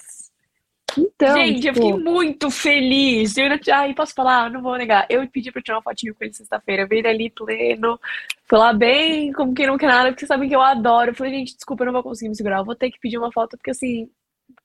[0.97, 1.69] Então, Gente, tipo...
[1.69, 3.37] eu fiquei muito feliz.
[3.37, 3.61] Eu ainda...
[3.73, 4.51] Ai, posso falar?
[4.51, 5.07] Não vou negar.
[5.09, 6.89] Eu pedi pra tirar uma fotinho com ele sexta-feira.
[6.91, 8.01] Ele ali pleno,
[8.47, 11.11] falar bem, como quem não quer nada, porque sabem que eu adoro.
[11.11, 12.59] Eu falei, gente, desculpa, eu não vou conseguir me segurar.
[12.59, 14.11] Eu vou ter que pedir uma foto, porque assim,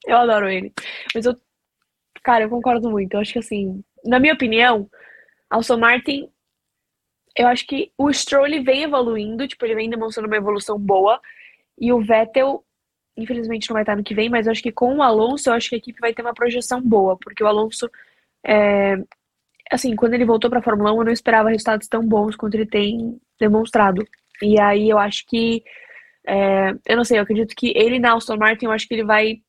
[0.06, 0.74] eu adoro ele.
[1.14, 1.36] Mas eu,
[2.24, 3.14] cara, eu concordo muito.
[3.14, 4.90] Eu acho que assim, na minha opinião,
[5.50, 6.30] Alson Martin,
[7.36, 11.20] eu acho que o Stroll ele vem evoluindo, tipo, ele vem demonstrando uma evolução boa.
[11.80, 12.64] E o Vettel,
[13.18, 15.54] infelizmente não vai estar no que vem, mas eu acho que com o Alonso, eu
[15.54, 17.90] acho que a equipe vai ter uma projeção boa, porque o Alonso,
[18.46, 18.98] é,
[19.72, 22.56] assim, quando ele voltou para a Fórmula 1, eu não esperava resultados tão bons quanto
[22.56, 24.06] ele tem demonstrado.
[24.42, 25.64] E aí eu acho que,
[26.28, 29.04] é, eu não sei, eu acredito que ele na Aston Martin, eu acho que ele
[29.04, 29.42] vai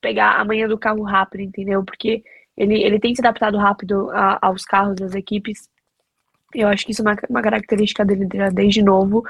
[0.00, 1.84] pegar a manhã do carro rápido, entendeu?
[1.84, 2.22] Porque
[2.56, 5.68] ele, ele tem se adaptado rápido a, aos carros das equipes.
[6.54, 9.24] Eu acho que isso é uma, uma característica dele desde novo.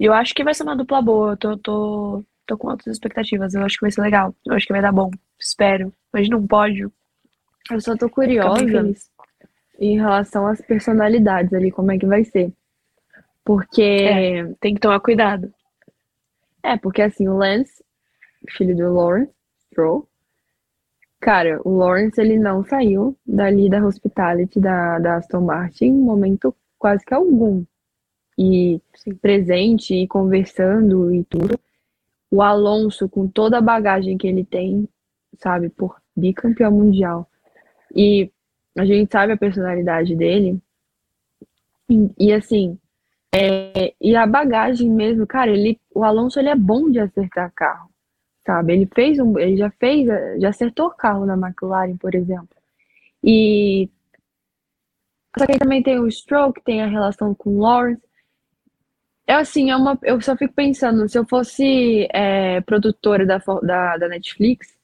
[0.00, 1.32] E eu acho que vai ser uma dupla boa.
[1.32, 3.54] Eu tô, tô, tô com altas expectativas.
[3.54, 4.34] Eu acho que vai ser legal.
[4.44, 5.10] Eu acho que vai dar bom.
[5.38, 5.92] Espero.
[6.12, 6.80] Mas não pode.
[7.70, 8.64] Eu só tô curiosa
[9.78, 12.52] em relação às personalidades ali, como é que vai ser.
[13.44, 13.82] Porque.
[13.82, 15.52] É, tem que tomar cuidado.
[16.62, 17.84] É, porque assim, o Lance,
[18.50, 19.32] filho do Lawrence
[19.66, 20.08] Stroll,
[21.22, 26.54] cara, o Lawrence ele não saiu dali da hospitality da, da Aston Martin em momento
[26.78, 27.64] quase que algum.
[28.38, 29.14] E Sim.
[29.16, 31.58] presente e conversando e tudo
[32.30, 34.88] o Alonso, com toda a bagagem que ele tem,
[35.38, 37.28] sabe, por bicampeão mundial.
[37.94, 38.30] E
[38.76, 40.58] a gente sabe a personalidade dele.
[41.88, 42.78] E, e assim,
[43.34, 47.90] É, e a bagagem mesmo, cara, ele, o Alonso ele é bom de acertar carro,
[48.46, 48.72] sabe?
[48.74, 50.06] Ele fez um, ele já fez,
[50.40, 52.56] já acertou carro na McLaren, por exemplo.
[53.22, 53.88] E
[55.38, 58.02] só que aí também tem o Stroke, tem a relação com o Lawrence.
[59.26, 63.96] É assim, é uma, eu só fico pensando, se eu fosse é, produtora da, da,
[63.96, 64.76] da Netflix,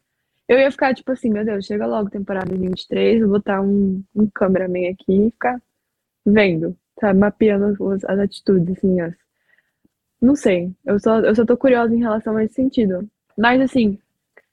[0.49, 4.29] eu ia ficar tipo assim, meu Deus, chega logo temporada 23, vou botar um, um
[4.31, 5.61] cameraman aqui e ficar
[6.25, 9.15] vendo, sabe, mapeando as, as atitudes, assim, as...
[10.21, 13.09] Não sei, eu só, eu só tô curiosa em relação a esse sentido.
[13.39, 13.97] Mas assim,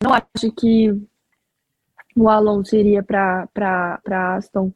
[0.02, 0.91] não acho que
[2.15, 3.50] o Alonso iria pra
[4.38, 4.71] Aston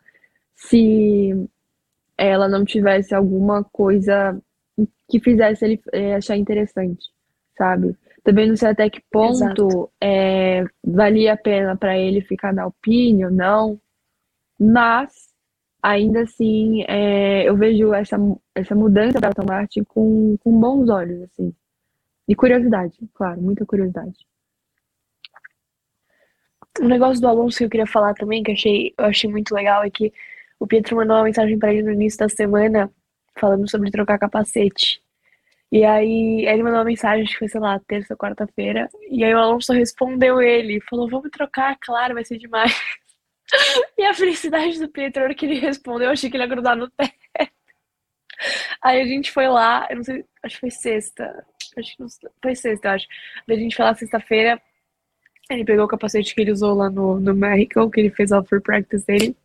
[0.55, 1.47] se
[2.17, 4.41] ela não tivesse alguma coisa
[5.07, 7.05] que fizesse ele é, achar interessante,
[7.55, 7.95] sabe?
[8.23, 13.25] Também não sei até que ponto é, valia a pena para ele ficar na Alpine
[13.25, 13.79] ou não,
[14.59, 15.29] mas
[15.81, 18.17] ainda assim é, eu vejo essa,
[18.55, 21.53] essa mudança da Aston Martin com, com bons olhos, assim.
[22.29, 24.15] E curiosidade, claro, muita curiosidade.
[26.79, 29.83] Um negócio do Alonso que eu queria falar também, que achei, eu achei muito legal,
[29.83, 30.13] é que
[30.59, 32.93] o Pietro mandou uma mensagem para ele no início da semana
[33.35, 35.01] falando sobre trocar capacete.
[35.71, 38.87] E aí ele mandou uma mensagem, acho que foi, sei lá, terça, quarta-feira.
[39.09, 42.71] E aí o Alonso respondeu ele, falou, vamos trocar, claro, vai ser demais.
[43.97, 46.75] e a felicidade do Pietro, na que ele respondeu, eu achei que ele ia grudar
[46.75, 47.13] no teto.
[48.83, 51.45] Aí a gente foi lá, eu não sei, acho que foi sexta.
[51.79, 53.07] Acho que foi sexta, eu acho.
[53.47, 54.61] Daí a gente lá sexta-feira.
[55.49, 58.43] Ele pegou o capacete que ele usou lá no, no México, que ele fez a
[58.43, 59.35] free practice dele.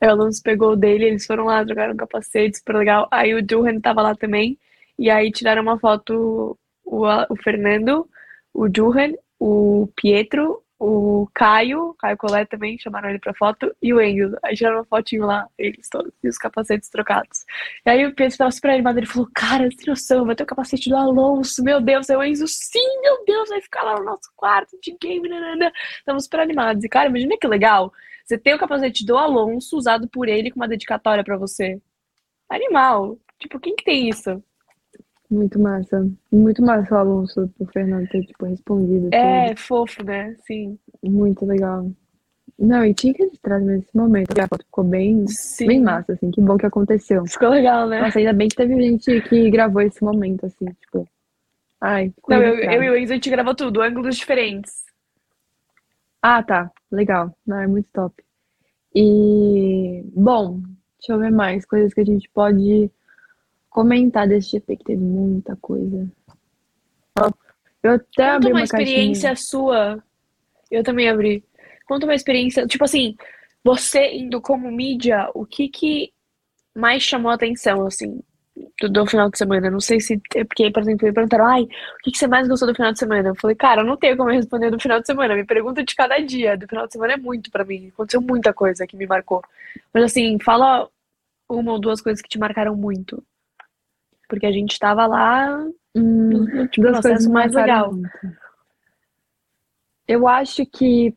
[0.00, 3.06] Aí o Alonso pegou o dele, eles foram lá, trocaram o capacete, super legal.
[3.10, 4.58] Aí o Duhan tava lá também.
[4.98, 8.08] E aí tiraram uma foto o, o Fernando,
[8.52, 14.00] o Duhan, o Pietro, o Caio, Caio Collet também, chamaram ele pra foto, e o
[14.00, 14.36] Enzo.
[14.42, 17.44] Aí tiraram uma fotinho lá, eles todos, e os capacetes trocados.
[17.86, 20.46] E aí o Pietro tava super animado, ele falou, cara, sem noção, vai ter o
[20.46, 24.04] capacete do Alonso, meu Deus, é o Enzo, sim, meu Deus, vai ficar lá no
[24.04, 25.72] nosso quarto de game, nanana.
[25.98, 26.84] Estamos super animados.
[26.84, 27.92] E, cara, imagina que legal,
[28.24, 31.80] você tem o capacete do Alonso usado por ele com uma dedicatória para você.
[32.48, 33.18] Animal.
[33.38, 34.42] Tipo, quem que tem isso?
[35.30, 36.08] Muito massa.
[36.30, 39.08] Muito massa o Alonso, o Fernando ter, tipo, respondido.
[39.12, 39.60] É, tudo.
[39.60, 40.36] fofo, né?
[40.46, 40.78] Sim.
[41.02, 41.90] Muito legal.
[42.58, 44.38] Não, e tinha que registrar nesse momento.
[44.38, 45.24] A foto ficou bem,
[45.66, 46.30] bem massa, assim.
[46.30, 47.26] Que bom que aconteceu.
[47.26, 48.00] Ficou legal, né?
[48.00, 51.08] Nossa, ainda bem que teve gente que gravou esse momento, assim, tipo.
[51.80, 54.84] Ai, Não, eu, eu, e o Enzo, a gente gravou tudo, ângulos diferentes.
[56.22, 56.70] Ah, tá.
[56.90, 57.36] Legal.
[57.46, 58.14] Não, é muito top.
[58.94, 60.62] E, bom,
[60.98, 62.90] deixa eu ver mais coisas que a gente pode
[63.74, 66.08] comentar desse GP, que teve muita coisa.
[67.82, 69.48] Eu até Conta abri uma, uma experiência caixinha.
[69.50, 70.04] sua.
[70.70, 71.44] Eu também abri.
[71.84, 73.16] Conta uma experiência, tipo assim,
[73.64, 76.12] você indo como mídia, o que que
[76.72, 78.20] mais chamou a atenção, assim,
[78.80, 79.68] do, do, final de semana?
[79.68, 80.22] Não sei se.
[80.36, 81.68] É porque, por exemplo, me perguntaram, ai, o
[82.04, 83.30] que, que você mais gostou do final de semana?
[83.30, 85.34] Eu falei, cara, eu não tenho como responder do final de semana.
[85.34, 86.56] Me pergunta de cada dia.
[86.56, 87.88] Do final de semana é muito para mim.
[87.88, 89.42] Aconteceu muita coisa que me marcou.
[89.92, 90.88] Mas assim, fala
[91.48, 93.20] uma ou duas coisas que te marcaram muito.
[94.34, 97.92] Porque a gente tava lá hum, no processo mais legal.
[97.92, 98.10] Muito.
[100.06, 101.14] Eu acho que,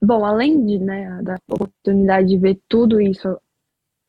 [0.00, 3.36] bom, além de, né, da oportunidade de ver tudo isso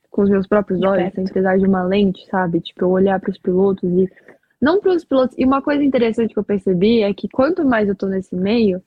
[0.09, 2.61] com os meus próprios de olhos, sem precisar de uma lente, sabe?
[2.61, 4.09] Tipo, eu olhar para os pilotos e
[4.61, 5.35] não para os pilotos.
[5.37, 8.81] E uma coisa interessante que eu percebi é que quanto mais eu tô nesse meio,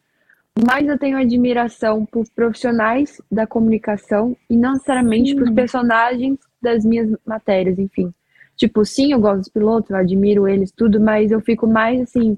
[0.67, 7.15] mais eu tenho admiração por profissionais da comunicação e não necessariamente por personagens das minhas
[7.27, 8.13] matérias, enfim.
[8.59, 12.37] Tipo, sim, eu gosto dos pilotos, eu admiro eles, tudo, mas eu fico mais, assim,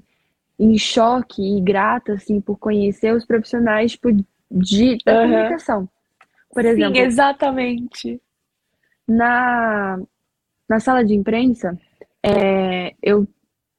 [0.57, 4.09] em choque e grata, assim, por conhecer os profissionais, tipo,
[4.49, 5.31] de, da uhum.
[5.31, 5.89] comunicação.
[6.53, 6.95] Por exemplo.
[6.95, 8.21] Sim, exatamente.
[9.07, 9.99] Na,
[10.69, 11.77] na sala de imprensa,
[12.23, 13.27] é, eu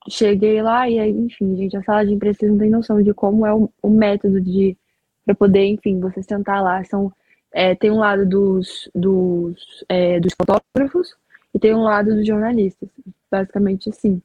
[0.08, 3.46] cheguei lá e aí, enfim, gente, a sala de imprensa não tem noção de como
[3.46, 4.76] é o, o método de
[5.24, 6.82] para poder, enfim, você sentar lá.
[6.84, 7.12] São,
[7.52, 11.14] é, tem um lado dos, dos, é, dos fotógrafos,
[11.54, 12.88] e tem um lado dos jornalistas,
[13.30, 14.20] basicamente assim.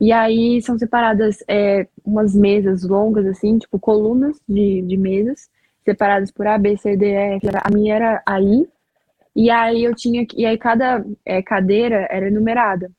[0.00, 5.48] E aí são separadas é, umas mesas longas, assim, tipo colunas de, de mesas,
[5.84, 7.46] separadas por A, B, C, D, E, F.
[7.62, 8.68] A minha era aí,
[9.34, 12.90] e aí eu tinha e aí cada é, cadeira era numerada.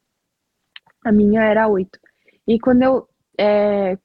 [1.03, 1.99] A minha era oito.
[2.47, 3.97] E quando eu é,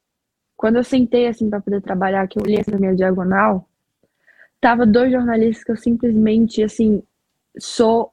[0.56, 3.68] quando eu sentei assim para poder trabalhar, que eu olhei essa minha diagonal,
[4.60, 7.02] tava dois jornalistas que eu simplesmente assim
[7.58, 8.11] sou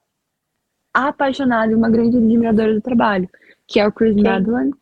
[0.94, 3.30] apaixonada e uma grande admiradora do trabalho,
[3.68, 4.76] que é o Chris Madland,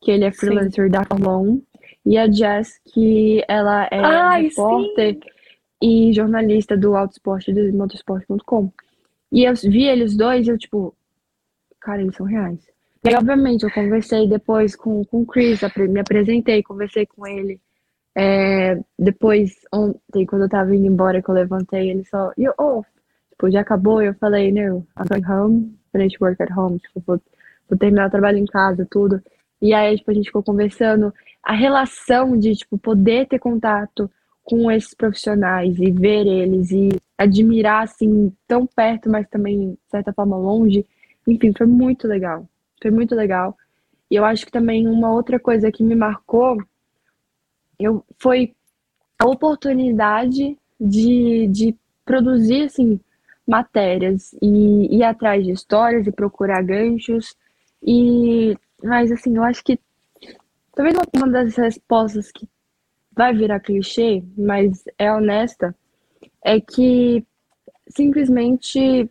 [0.00, 0.90] que ele é freelancer sim.
[0.90, 1.06] da
[1.38, 1.62] 1,
[2.06, 5.20] e a Jess, que ela é Ai, repórter sim.
[5.82, 8.72] e jornalista do Autosport do motorsport.com.
[9.30, 10.94] E eu vi eles dois e eu, tipo,
[11.80, 12.66] cara, eles são reais.
[13.04, 17.60] E obviamente eu conversei depois com, com o Chris, me apresentei, conversei com ele.
[18.16, 22.82] É, depois, ontem, quando eu tava indo embora, que eu levantei, ele só, eu, oh,
[23.38, 27.20] tipo, já acabou, eu falei, no, I'm going home, finish work at home, tipo, vou,
[27.68, 29.22] vou terminar o trabalho em casa, tudo.
[29.62, 31.14] E aí, tipo, a gente ficou conversando.
[31.42, 34.10] A relação de, tipo, poder ter contato
[34.42, 40.12] com esses profissionais e ver eles e admirar, assim, tão perto, mas também, de certa
[40.12, 40.84] forma, longe.
[41.26, 42.46] Enfim, foi muito legal.
[42.82, 43.56] Foi muito legal.
[44.10, 46.58] E eu acho que também uma outra coisa que me marcou
[47.78, 48.54] eu, foi
[49.18, 52.98] a oportunidade de, de produzir, assim,
[53.48, 57.34] matérias e ir atrás de histórias e procurar ganchos.
[57.82, 59.80] E, mas, assim, eu acho que
[60.74, 62.46] talvez uma das respostas que
[63.12, 65.74] vai virar clichê, mas é honesta,
[66.44, 67.24] é que
[67.88, 69.10] simplesmente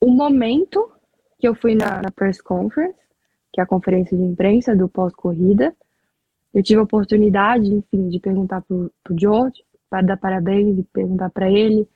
[0.00, 0.92] o momento
[1.38, 2.98] que eu fui na, na press conference,
[3.52, 5.74] que é a conferência de imprensa do pós-corrida,
[6.54, 11.30] eu tive a oportunidade, enfim, de perguntar pro, pro George, para dar parabéns e perguntar
[11.30, 11.88] para ele,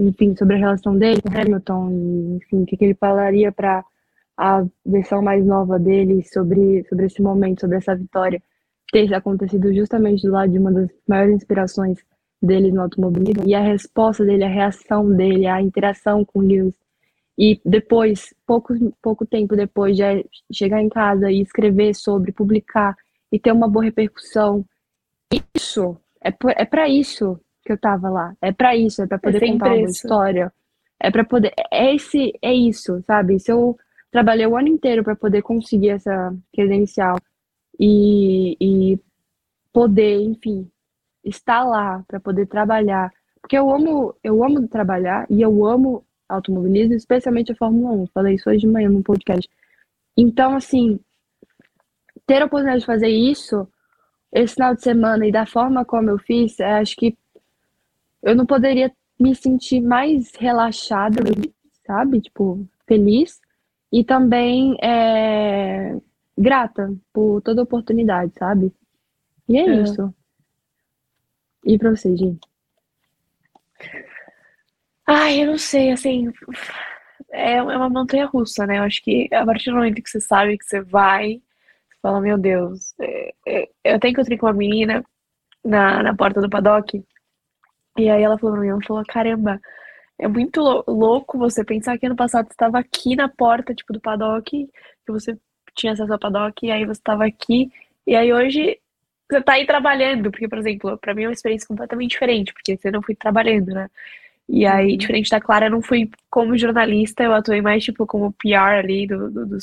[0.00, 3.84] enfim, sobre a relação dele com Hamilton, e, enfim, o que, que ele falaria para
[4.36, 8.42] a versão mais nova dele sobre, sobre esse momento, sobre essa vitória
[8.90, 11.98] ter acontecido justamente do lado de uma das maiores inspirações
[12.42, 16.74] dele no automobilismo e a resposta dele, a reação dele, a interação com Lewis.
[17.38, 20.02] E depois, pouco, pouco tempo depois, de
[20.52, 22.96] chegar em casa e escrever sobre, publicar
[23.30, 24.64] e ter uma boa repercussão.
[25.54, 28.34] Isso, é, é para isso que eu tava lá.
[28.40, 30.52] É para isso, é para poder é contar uma história.
[30.98, 31.52] É para poder.
[31.70, 33.38] É, esse, é isso, sabe?
[33.38, 33.76] Se eu
[34.10, 37.16] trabalhei o ano inteiro para poder conseguir essa credencial
[37.78, 39.00] e, e
[39.72, 40.70] poder, enfim,
[41.24, 43.12] estar lá para poder trabalhar.
[43.40, 48.06] Porque eu amo, eu amo trabalhar e eu amo automobilismo, especialmente a Fórmula 1.
[48.08, 49.48] Falei isso hoje de manhã no podcast.
[50.16, 51.00] Então, assim,
[52.26, 53.66] ter a oportunidade de fazer isso
[54.32, 57.16] esse final de semana e da forma como eu fiz, é, acho que
[58.22, 61.22] eu não poderia me sentir mais relaxada,
[61.86, 62.20] sabe?
[62.20, 63.40] Tipo, feliz.
[63.92, 65.96] E também é,
[66.38, 68.72] grata por toda oportunidade, sabe?
[69.48, 69.82] E é, é.
[69.82, 70.14] isso.
[71.64, 72.48] E pra você, gente?
[75.06, 76.32] Ai, eu não sei, assim.
[77.30, 78.78] É, é uma montanha russa, né?
[78.78, 81.42] Eu acho que a partir do momento que você sabe que você vai,
[81.90, 82.94] você fala, meu Deus.
[83.00, 85.04] É, é, eu até encontrei com uma menina
[85.64, 87.04] na, na porta do paddock.
[87.98, 89.60] E aí ela falou pra mim, ela falou, caramba,
[90.18, 94.00] é muito louco você pensar que ano passado você estava aqui na porta, tipo, do
[94.00, 94.68] paddock,
[95.06, 95.36] que você
[95.74, 97.70] tinha acesso ao paddock, e aí você estava aqui,
[98.06, 98.78] e aí hoje
[99.30, 102.76] você tá aí trabalhando, porque, por exemplo, para mim é uma experiência completamente diferente, porque
[102.76, 103.88] você não fui trabalhando, né?
[104.48, 104.96] E aí, uhum.
[104.96, 109.06] diferente da Clara, eu não fui como jornalista, eu atuei mais, tipo, como PR ali
[109.06, 109.58] do, do, do.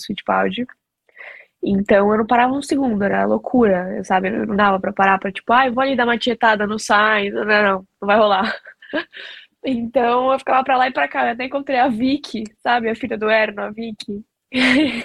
[1.63, 4.30] Então, eu não parava um segundo, era loucura, sabe?
[4.30, 6.80] Eu não dava pra parar pra, tipo, ai, ah, vou ali dar uma tietada no
[6.80, 8.56] Sainz, não, não, não, não vai rolar.
[9.65, 12.89] Então, eu ficava pra lá e pra cá, eu até encontrei a Vicky, sabe?
[12.89, 14.24] A filha do Erno, a Vicky.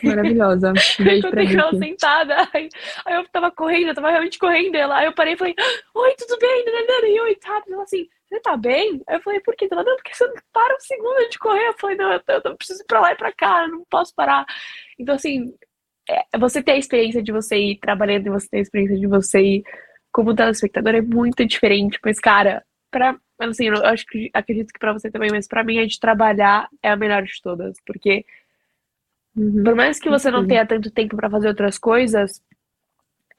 [0.04, 0.72] Maravilhosa.
[1.02, 2.48] Beijo pra ela sentada.
[2.54, 2.68] Aí,
[3.04, 4.76] aí, eu tava correndo, eu tava realmente correndo.
[4.76, 5.54] Ela, aí eu parei e falei,
[5.94, 6.64] oi, tudo bem?
[6.66, 7.62] E oi, tá?
[7.68, 9.02] Ela assim, você tá bem?
[9.08, 9.68] Aí eu falei, por quê?
[9.70, 11.68] Ela, não, porque você não para um segundo de correr.
[11.68, 14.14] Eu falei, não, eu, eu preciso ir pra lá e pra cá, eu não posso
[14.14, 14.46] parar.
[14.98, 15.52] Então, assim,
[16.08, 19.06] é, você ter a experiência de você ir trabalhando e você ter a experiência de
[19.06, 19.64] você ir
[20.10, 21.98] como telespectador é muito diferente.
[22.04, 25.78] Mas, cara, pra, assim, eu acho que acredito que pra você também, mas pra mim
[25.78, 27.76] a de trabalhar é a melhor de todas.
[27.86, 28.24] Porque
[29.36, 29.64] Uhum.
[29.64, 32.42] Por mais que você não tenha tanto tempo para fazer outras coisas,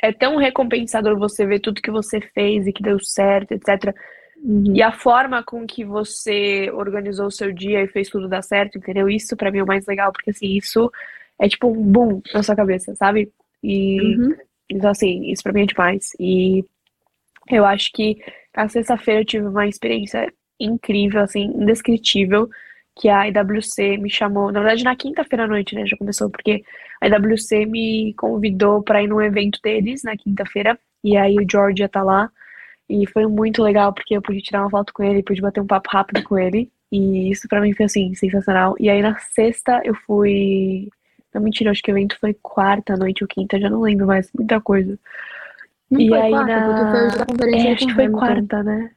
[0.02, 3.96] é tão recompensador você ver tudo que você fez e que deu certo, etc.
[4.38, 4.76] Uhum.
[4.76, 8.78] E a forma com que você organizou o seu dia e fez tudo dar certo,
[8.78, 9.08] entendeu?
[9.08, 10.92] Isso para mim é o mais legal, porque assim, isso
[11.40, 13.32] é tipo um boom na sua cabeça, sabe?
[13.64, 14.36] E uhum.
[14.70, 16.10] então assim, isso para mim é demais.
[16.20, 16.64] E
[17.50, 18.18] eu acho que
[18.56, 22.50] na sexta-feira eu tive uma experiência incrível, assim, indescritível
[22.96, 26.64] que a IWC me chamou, na verdade na quinta-feira à noite, né, já começou, porque
[27.02, 31.82] a IWC me convidou para ir num evento deles na quinta-feira, e aí o George
[31.82, 32.30] ia tá lá,
[32.88, 35.68] e foi muito legal, porque eu pude tirar uma foto com ele, pude bater um
[35.68, 38.76] papo rápido com ele, e isso para mim foi, assim, sensacional.
[38.80, 40.88] E aí na sexta eu fui...
[41.34, 44.32] Não, mentira, acho que o evento foi quarta noite ou quinta, já não lembro mais,
[44.34, 44.98] muita coisa.
[45.90, 47.58] Não e aí quarta, na...
[47.58, 48.92] É, acho que foi quarta, né?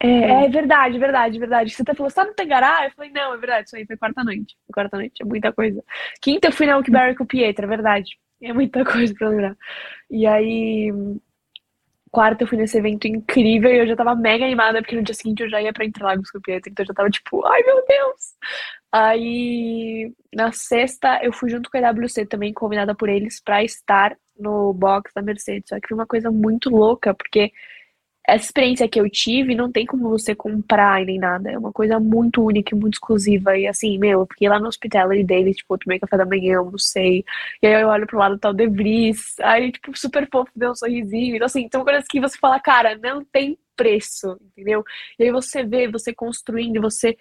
[0.00, 1.70] É, é, verdade, verdade, verdade.
[1.70, 2.84] Você até falou, tá no Tangará?
[2.84, 4.54] Eu falei, não, é verdade, isso aí foi quarta-noite.
[4.70, 5.82] Quarta-noite, é muita coisa.
[6.20, 8.10] Quinta eu fui na Oakberry com o Pietro, é verdade.
[8.42, 9.56] É muita coisa pra lembrar.
[10.10, 10.92] E aí,
[12.14, 15.14] quarto eu fui nesse evento incrível e eu já tava mega animada, porque no dia
[15.14, 17.62] seguinte eu já ia pra Interlagos com o Pietro, então eu já tava tipo, ai
[17.64, 18.34] meu Deus!
[18.92, 24.16] Aí, na sexta, eu fui junto com a EWC também, convidada por eles pra estar
[24.38, 25.68] no box da Mercedes.
[25.68, 27.50] Só que foi uma coisa muito louca, porque
[28.26, 31.50] essa experiência que eu tive não tem como você comprar nem nada.
[31.50, 33.56] É uma coisa muito única e muito exclusiva.
[33.56, 37.24] E assim, meu, eu fiquei lá no Hospitality deles, tipo, tomei café da manhã, almocei.
[37.62, 39.38] E aí eu olho pro lado tal De Vries.
[39.40, 41.36] Aí, tipo, super fofo, deu um sorrisinho.
[41.36, 44.84] Então, assim, são coisas que você fala, cara, não tem preço, entendeu?
[45.18, 47.16] E aí você vê, você construindo, você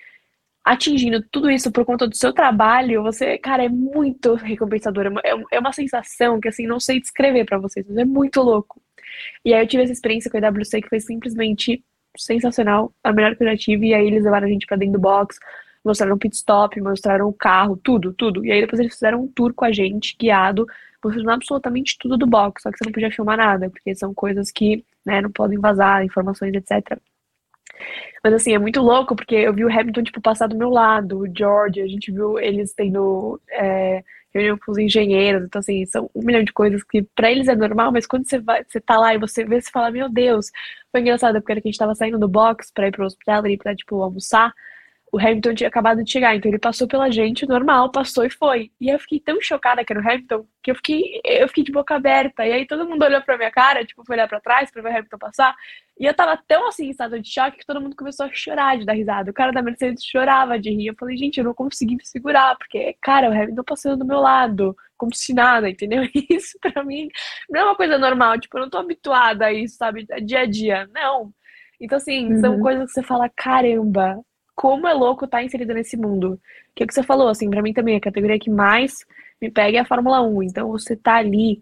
[0.63, 5.07] atingindo tudo isso por conta do seu trabalho, você, cara, é muito recompensador.
[5.23, 8.82] É, é uma sensação que, assim, não sei descrever para vocês, mas é muito louco.
[9.43, 11.83] E aí eu tive essa experiência com a EWC que foi simplesmente
[12.17, 13.87] sensacional, a melhor que eu já tive.
[13.87, 15.37] E aí eles levaram a gente pra dentro do box,
[15.83, 18.45] mostraram o pit stop, mostraram o carro, tudo, tudo.
[18.45, 20.65] E aí depois eles fizeram um tour com a gente, guiado,
[21.03, 24.51] mostrando absolutamente tudo do box, só que você não podia filmar nada, porque são coisas
[24.51, 26.97] que, né, não podem vazar, informações, etc.
[28.23, 31.19] Mas assim, é muito louco, porque eu vi o Hamilton, tipo, passar do meu lado,
[31.19, 34.03] o George, a gente viu eles tendo é,
[34.33, 37.55] reunião com os engenheiros, então assim, são um milhão de coisas que para eles é
[37.55, 40.51] normal, mas quando você vai, você tá lá e você vê, você fala, meu Deus,
[40.91, 43.45] foi engraçado, porque era que a gente tava saindo do box pra ir pro hospital
[43.47, 44.53] e pra, tipo, almoçar,
[45.13, 48.71] o Hamilton tinha acabado de chegar, então ele passou pela gente, normal, passou e foi.
[48.81, 51.71] E eu fiquei tão chocada que era o Hamilton, que eu fiquei, eu fiquei de
[51.71, 52.43] boca aberta.
[52.43, 54.89] E aí todo mundo olhou pra minha cara, tipo, foi olhar pra trás pra ver
[54.89, 55.55] o Hamilton passar.
[55.99, 58.75] E eu tava tão assim, em estado de choque, que todo mundo começou a chorar
[58.79, 59.29] de dar risada.
[59.29, 60.87] O cara da Mercedes chorava de rir.
[60.87, 64.19] Eu falei, gente, eu não consegui me segurar, porque, cara, o Hamilton passando do meu
[64.19, 66.01] lado, como se nada, entendeu?
[66.27, 67.07] Isso pra mim
[67.47, 70.45] não é uma coisa normal, tipo, eu não tô habituada a isso, sabe, dia a
[70.47, 70.89] dia.
[70.91, 71.31] Não.
[71.79, 72.39] Então, assim, uhum.
[72.39, 74.19] são coisas que você fala, caramba,
[74.55, 76.39] como é louco estar tá inserido nesse mundo.
[76.75, 79.05] Que é o que você falou, assim, para mim também, a categoria que mais
[79.41, 80.43] me pega é a Fórmula 1.
[80.43, 81.61] Então, você tá ali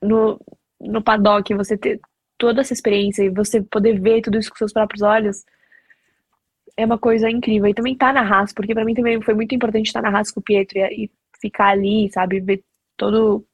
[0.00, 0.40] no,
[0.80, 2.00] no paddock, você ter
[2.38, 5.44] toda essa experiência e você poder ver tudo isso com seus próprios olhos
[6.76, 7.68] é uma coisa incrível.
[7.68, 10.30] E também tá na Haas, porque para mim também foi muito importante estar na Haas
[10.30, 11.10] com o Pietro e,
[11.40, 12.62] ficar ali, sabe, ver
[12.96, 13.44] todo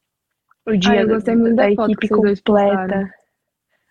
[0.63, 3.11] o dia ah, da, da equipe completa.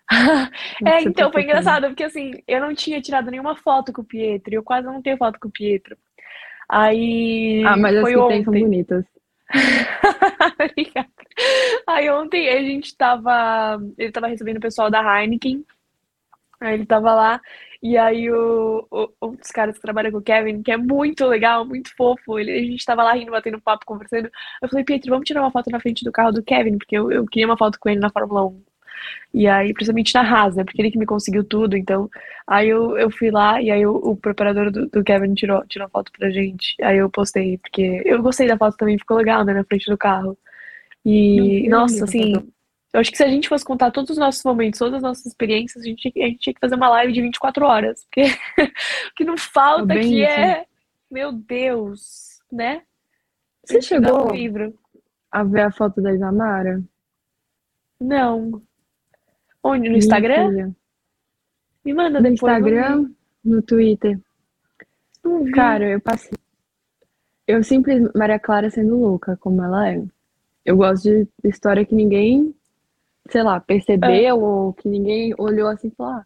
[0.85, 4.53] é, então, foi engraçado, porque assim, eu não tinha tirado nenhuma foto com o Pietro,
[4.53, 5.97] eu quase não tenho foto com o Pietro.
[6.67, 7.63] Aí.
[7.65, 8.35] Ah, mas foi as que ontem.
[8.35, 9.05] tem são bonitas.
[11.87, 13.81] Aí ontem a gente tava.
[13.97, 15.65] Ele tava recebendo o pessoal da Heineken.
[16.61, 17.41] Aí ele tava lá.
[17.81, 21.25] E aí o, o, um dos caras que trabalha com o Kevin, que é muito
[21.25, 24.29] legal, muito fofo, ele, a gente tava lá rindo, batendo papo, conversando.
[24.61, 27.09] Eu falei, Pietro, vamos tirar uma foto na frente do carro do Kevin, porque eu,
[27.09, 28.61] eu queria uma foto com ele na Fórmula 1.
[29.33, 30.63] E aí, principalmente na Haas, né?
[30.63, 31.77] Porque ele que me conseguiu tudo.
[31.77, 32.09] Então,
[32.47, 35.85] aí eu, eu fui lá e aí o, o preparador do, do, Kevin tirou, tirou
[35.85, 36.75] a foto pra gente.
[36.81, 39.53] Aí eu postei, porque eu gostei da foto também, ficou legal, né?
[39.53, 40.37] Na frente do carro.
[41.05, 42.33] E, nossa, assim,
[42.93, 45.25] eu acho que se a gente fosse contar todos os nossos momentos, todas as nossas
[45.27, 48.05] experiências, a gente, a gente tinha que fazer uma live de 24 horas.
[48.05, 48.23] Porque
[49.11, 50.65] o que não falta é aqui é.
[51.09, 52.83] Meu Deus, né?
[53.63, 54.73] Você chegou livro.
[55.31, 56.81] a ver a foto da Isamara?
[57.99, 58.61] Não.
[59.63, 59.89] Onde?
[59.89, 60.49] No Instagram?
[60.49, 60.75] Filha.
[61.85, 62.41] Me manda no depois.
[62.41, 63.11] No Instagram,
[63.43, 64.19] no Twitter.
[65.53, 66.37] Cara, eu passei.
[67.47, 68.17] Eu simplesmente.
[68.17, 70.01] Maria Clara sendo louca, como ela é.
[70.65, 72.53] Eu gosto de história que ninguém,
[73.29, 74.33] sei lá, percebeu é.
[74.33, 76.25] ou que ninguém olhou assim e falou: ah,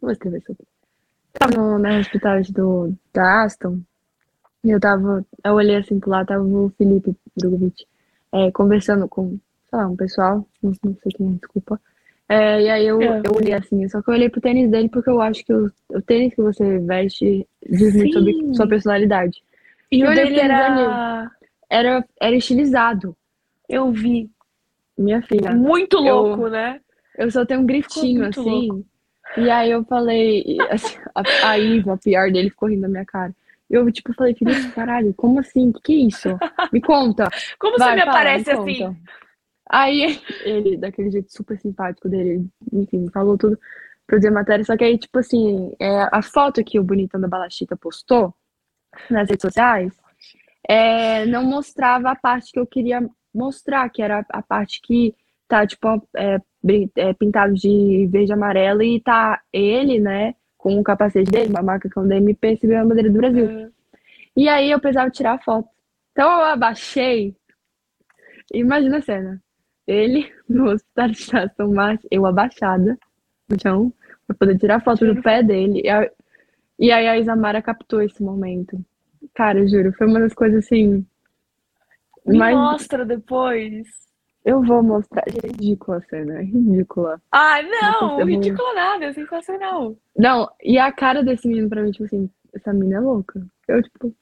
[0.00, 0.64] vou escrever sobre.
[1.32, 3.80] Tava no, na hospital do, da Aston.
[4.64, 5.24] E eu tava.
[5.44, 7.86] Eu olhei assim pro lado, tava o Felipe Drogovic
[8.32, 11.80] é, conversando com, sei lá, um pessoal, não, não sei quem, desculpa.
[12.30, 13.22] É, e aí eu, é.
[13.24, 15.68] eu olhei assim, só que eu olhei pro tênis dele porque eu acho que o,
[15.88, 19.42] o tênis que você veste diz muito sobre sua personalidade.
[19.90, 21.28] E, e o dele era...
[21.68, 22.04] era...
[22.20, 23.16] era estilizado.
[23.68, 24.30] Eu vi.
[24.96, 25.50] Minha filha.
[25.50, 26.80] Muito louco, eu, né?
[27.18, 28.68] Eu só tenho um griftinho assim.
[28.68, 28.86] Louco.
[29.36, 33.04] E aí eu falei, assim, a, a Iva, a pior dele, ficou rindo da minha
[33.04, 33.34] cara.
[33.68, 35.70] Eu, tipo, falei, Felipe, caralho, como assim?
[35.70, 36.28] O que, que é isso?
[36.72, 37.28] Me conta.
[37.58, 38.96] Como Vai, você me fala, aparece me assim?
[39.72, 43.56] Aí ele, daquele jeito super simpático dele, enfim, falou tudo
[44.04, 44.64] pra dizer matéria.
[44.64, 48.34] Só que aí, tipo assim, é, a foto que o Bonitão da Balachita postou
[49.08, 49.96] nas redes sociais
[50.68, 55.14] é, não mostrava a parte que eu queria mostrar, que era a parte que
[55.46, 56.38] tá, tipo, é,
[56.96, 61.62] é, pintado de verde e amarelo e tá ele, né, com o capacete dele, uma
[61.62, 63.46] marca que é um DMP, se a bandeira do Brasil.
[63.46, 63.72] Uhum.
[64.36, 65.68] E aí eu precisava tirar a foto.
[66.12, 67.36] Então eu abaixei.
[68.52, 69.42] Imagina a cena
[69.90, 72.98] ele no hospital de Aston Martin, eu abaixada
[73.48, 73.92] no chão,
[74.26, 75.82] pra poder tirar foto do pé dele.
[75.84, 76.08] E, a,
[76.78, 78.78] e aí a Isamara captou esse momento.
[79.34, 81.04] Cara, juro, foi uma das coisas assim.
[82.24, 82.56] Me mais...
[82.56, 83.86] mostra depois.
[84.44, 85.24] Eu vou mostrar.
[85.26, 87.20] É ridícula a cena, é ridícula.
[87.30, 89.96] Ai, não, não ridícula nada, é sensacional.
[90.16, 93.44] Não, e a cara desse menino pra mim, tipo assim, essa mina é louca.
[93.68, 94.14] Eu, tipo,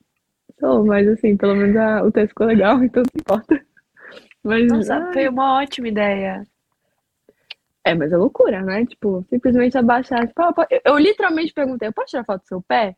[0.59, 3.68] sou, mas assim, pelo menos a, o texto ficou legal, então não importa.
[4.49, 5.12] Mas, Nossa, ai.
[5.12, 6.42] foi uma ótima ideia.
[7.84, 8.86] É, mas é loucura, né?
[8.86, 10.26] Tipo, simplesmente abaixar.
[10.26, 12.96] Tipo, ah, eu, eu, literalmente perguntei, eu posso tirar foto do seu pé?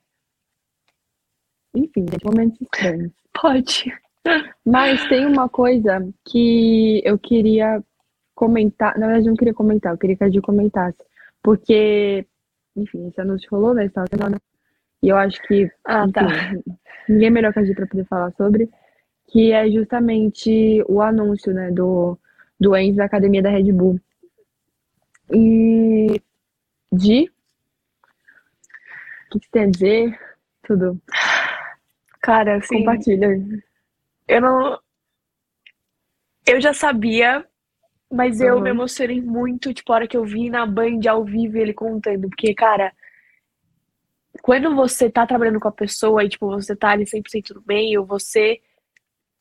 [1.75, 3.11] Enfim, gente, momentos estranhos.
[3.35, 3.93] Pode.
[4.65, 7.83] Mas tem uma coisa que eu queria
[8.33, 8.97] comentar.
[8.97, 10.99] Na verdade, eu não queria comentar, eu queria que a Gil comentasse.
[11.43, 12.25] Porque,
[12.77, 13.91] enfim, esse anúncio rolou, né?
[15.03, 16.23] E eu acho que ah, tá.
[16.23, 16.75] enfim, tá.
[17.09, 18.71] ninguém é melhor que a Gil para poder falar sobre.
[19.31, 21.71] Que é justamente o anúncio, né?
[21.71, 22.19] Do,
[22.59, 24.01] do Enzo da academia da Red Bull.
[25.33, 26.21] E.
[26.93, 27.31] De.
[29.33, 30.19] O que você tem a dizer?
[30.63, 31.01] Tudo.
[32.21, 32.79] Cara, assim.
[32.79, 33.29] Compartilha
[34.31, 34.79] eu não.
[36.47, 37.45] Eu já sabia,
[38.11, 41.59] mas eu me emocionei muito, tipo, a hora que eu vi na Band ao vivo
[41.59, 42.29] ele contando.
[42.29, 42.93] Porque, cara,
[44.41, 48.05] quando você tá trabalhando com a pessoa e, tipo, você tá ali 100% no meio,
[48.05, 48.61] você.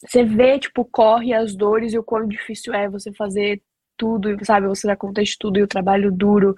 [0.06, 3.62] Você vê, tipo, corre as dores e o quão difícil é você fazer
[3.98, 4.68] tudo, sabe?
[4.68, 6.56] Você dá conta de tudo e o trabalho duro.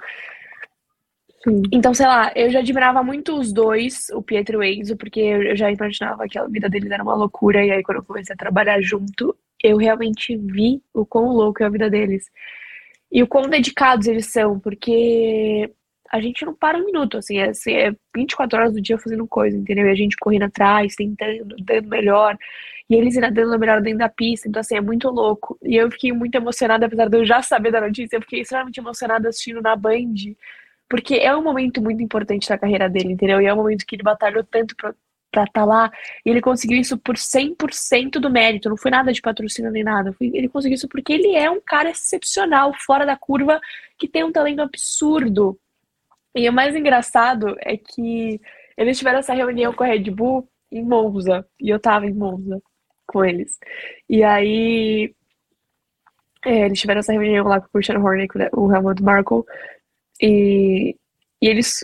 [1.43, 1.63] Sim.
[1.71, 5.19] Então, sei lá, eu já admirava muito os dois, o Pietro e o Enzo, porque
[5.19, 8.33] eu já imaginava que a vida deles era uma loucura, e aí quando eu comecei
[8.33, 12.25] a trabalhar junto, eu realmente vi o quão louco é a vida deles.
[13.11, 15.71] E o quão dedicados eles são, porque
[16.11, 19.25] a gente não para um minuto, assim, é, assim, é 24 horas do dia fazendo
[19.27, 19.85] coisa, entendeu?
[19.87, 22.37] E a gente correndo atrás, tentando, dando melhor,
[22.89, 25.57] e eles ainda dando melhor dentro da pista, então assim, é muito louco.
[25.63, 28.79] E eu fiquei muito emocionada, apesar de eu já saber da notícia, eu fiquei extremamente
[28.79, 30.13] emocionada assistindo na Band,
[30.89, 33.39] porque é um momento muito importante da carreira dele, entendeu?
[33.41, 34.93] E é um momento que ele batalhou tanto pra
[35.39, 35.89] estar tá lá.
[36.25, 38.67] E ele conseguiu isso por 100% do mérito.
[38.69, 40.13] Não foi nada de patrocínio nem nada.
[40.19, 43.61] Ele conseguiu isso porque ele é um cara excepcional, fora da curva,
[43.97, 45.57] que tem um talento absurdo.
[46.35, 48.39] E o mais engraçado é que
[48.77, 51.45] eles tiveram essa reunião com a Red Bull em Monza.
[51.59, 52.61] E eu tava em Monza
[53.07, 53.57] com eles.
[54.09, 55.13] E aí.
[56.43, 59.45] É, eles tiveram essa reunião lá com o Christian Horner, o Helmut Marko,
[60.21, 60.95] e,
[61.41, 61.81] e eles,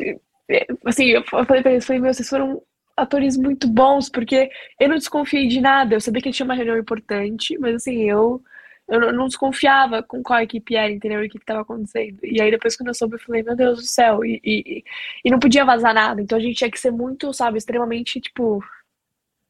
[0.86, 2.62] assim, eu falei pra eles, falei, meu, vocês foram
[2.96, 5.96] atores muito bons, porque eu não desconfiei de nada.
[5.96, 8.42] Eu sabia que tinha uma reunião importante, mas assim, eu,
[8.88, 11.22] eu não desconfiava com qual equipe era, entendeu?
[11.22, 12.20] O que estava acontecendo.
[12.24, 14.84] E aí depois quando eu soube, eu falei, meu Deus do céu, e, e,
[15.26, 16.22] e não podia vazar nada.
[16.22, 18.64] Então a gente tinha que ser muito, sabe, extremamente, tipo,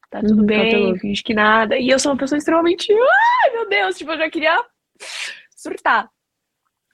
[0.10, 1.78] tá tudo uhum, bem, finge que nada.
[1.78, 4.64] E eu sou uma pessoa extremamente, ai meu Deus, tipo, eu já queria
[5.56, 6.10] surtar.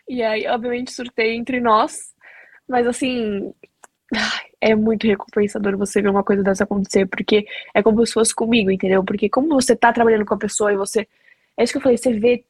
[0.07, 2.13] E aí, obviamente, surtei entre nós.
[2.67, 3.53] Mas assim,
[4.61, 8.71] é muito recompensador você ver uma coisa dessa acontecer, porque é como se fosse comigo,
[8.71, 9.03] entendeu?
[9.03, 11.07] Porque como você tá trabalhando com a pessoa e você.
[11.57, 12.45] É isso que eu falei, você vê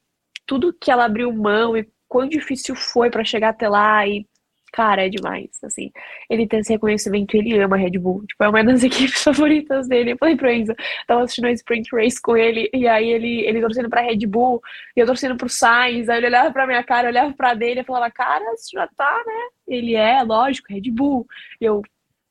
[0.46, 4.28] tudo que ela abriu mão e quão difícil foi para chegar até lá e
[4.74, 5.92] cara, é demais, assim.
[6.30, 8.26] Ele tem esse reconhecimento, ele ama Red Bull.
[8.26, 10.14] Tipo, é uma das equipes favoritas dele.
[10.14, 10.74] Eu falei pro Enzo,
[11.08, 14.62] tava assistindo a Sprint Race com ele, e aí ele, ele torcendo pra Red Bull,
[14.98, 17.84] e eu torcendo pro Sainz, aí ele olhava pra minha cara, olhava pra dele e
[17.84, 19.50] falava, cara, você já tá, né?
[19.68, 21.28] Ele é, lógico, Red Bull.
[21.62, 21.84] E eu,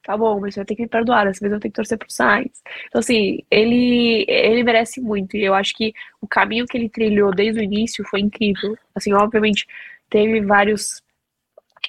[0.02, 1.98] tá bom, mas você vai ter que me perdoar, dessa vez eu tenho que torcer
[1.98, 2.60] pro Sainz.
[2.86, 7.34] Então, assim, ele, ele merece muito, e eu acho que o caminho que ele trilhou
[7.34, 8.76] desde o início foi incrível.
[8.94, 9.66] Assim, obviamente,
[10.10, 11.02] teve vários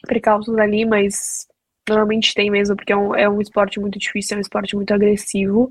[0.07, 1.47] precalços ali, mas
[1.87, 4.93] normalmente tem mesmo, porque é um, é um esporte muito difícil, é um esporte muito
[4.93, 5.69] agressivo.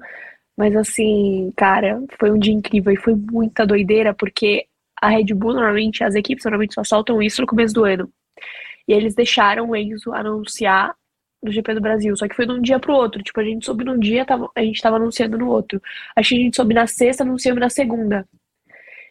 [0.56, 4.66] Mas assim, cara, foi um dia incrível e foi muita doideira, porque
[5.00, 8.10] a Red Bull, normalmente, as equipes normalmente só soltam isso no começo do ano.
[8.86, 10.94] E eles deixaram o Enzo anunciar
[11.42, 13.22] no GP do Brasil, só que foi de um dia pro outro.
[13.22, 15.80] Tipo, a gente soube num dia, tava, a gente tava anunciando no outro.
[16.16, 18.26] Acho que a gente soube na sexta, anunciamos na segunda.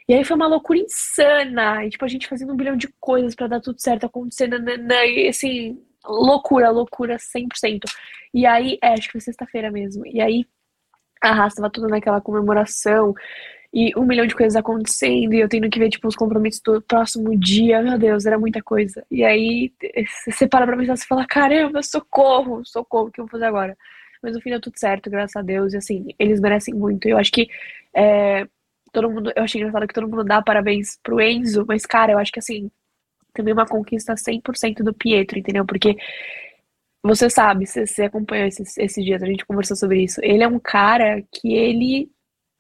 [0.08, 1.86] E aí foi uma loucura insana.
[1.86, 5.28] E, tipo, a gente fazendo um bilhão de coisas para dar tudo certo, acontecendo, e,
[5.28, 7.82] assim, loucura, loucura 100%.
[8.34, 10.06] E aí, é, acho que foi sexta-feira mesmo.
[10.06, 10.46] E aí,
[11.22, 13.14] a raça tava toda naquela comemoração
[13.74, 16.82] e um milhão de coisas acontecendo, e eu tendo que ver, tipo, os compromissos do
[16.82, 19.05] próximo dia, meu Deus, era muita coisa.
[19.09, 19.72] E aí,
[20.28, 23.78] você para pra pensar, você fala, caramba, socorro, socorro, o que eu vou fazer agora?
[24.22, 27.07] Mas no fim deu tudo certo, graças a Deus, e assim, eles merecem muito.
[27.07, 27.47] Eu acho que
[27.95, 28.45] é,
[28.91, 32.19] todo mundo, eu achei engraçado que todo mundo dá parabéns pro Enzo, mas, cara, eu
[32.19, 32.69] acho que assim,
[33.34, 35.65] também uma conquista 100% do Pietro, entendeu?
[35.65, 35.95] Porque
[37.03, 40.19] você sabe, você, acompanhou esses, esses dias, a gente conversou sobre isso.
[40.24, 42.11] Ele é um cara que ele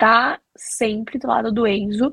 [0.01, 2.11] tá sempre do lado do Enzo.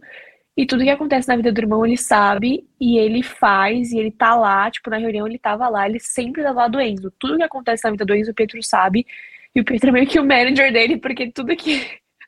[0.55, 4.11] E tudo que acontece na vida do irmão, ele sabe, e ele faz, e ele
[4.11, 7.11] tá lá, tipo, na reunião ele tava lá, ele sempre tá do lado do Enzo.
[7.19, 9.07] Tudo que acontece na vida do Enzo, o Pedro sabe.
[9.55, 11.81] E o Pedro é meio que o manager dele, porque tudo que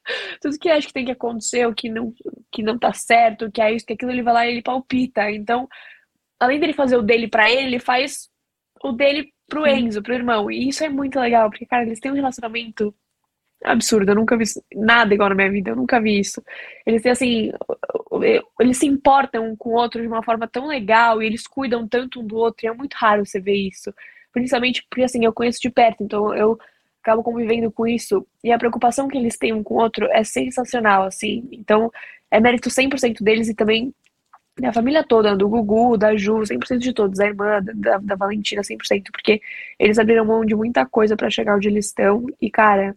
[0.41, 2.15] tudo que acha que tem que acontecer, o que não,
[2.51, 5.31] que não tá certo, que é isso, que aquilo, ele vai lá e ele palpita.
[5.31, 5.69] Então,
[6.41, 8.31] além dele fazer o dele para ele, ele faz
[8.83, 10.51] o dele pro Enzo, pro irmão.
[10.51, 12.95] E isso é muito legal, porque, cara, eles têm um relacionamento
[13.65, 14.11] absurdo.
[14.11, 14.45] Eu nunca vi
[14.75, 16.43] nada igual na minha vida, eu nunca vi isso.
[16.87, 17.53] Eles têm assim,
[18.59, 21.87] eles se importam um com o outro de uma forma tão legal e eles cuidam
[21.87, 23.93] tanto um do outro, e é muito raro você ver isso.
[24.33, 26.59] Principalmente porque assim, eu conheço de perto, então eu
[27.03, 28.27] acabo convivendo com isso.
[28.45, 31.49] E a preocupação que eles têm um com o outro é sensacional, assim.
[31.53, 31.91] Então,
[32.31, 33.95] é mérito 100% deles e também
[34.59, 38.63] da família toda, do Gugu, da Ju, 100% de todos, da irmã, da, da Valentina,
[38.63, 39.41] 100%, porque
[39.79, 42.27] eles abriram mão de muita coisa para chegar onde eles estão.
[42.41, 42.95] E, cara,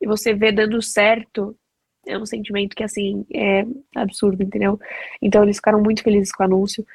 [0.00, 1.56] e você vê dando certo,
[2.06, 4.78] é um sentimento que, assim, é absurdo, entendeu?
[5.20, 6.86] Então, eles ficaram muito felizes com o anúncio.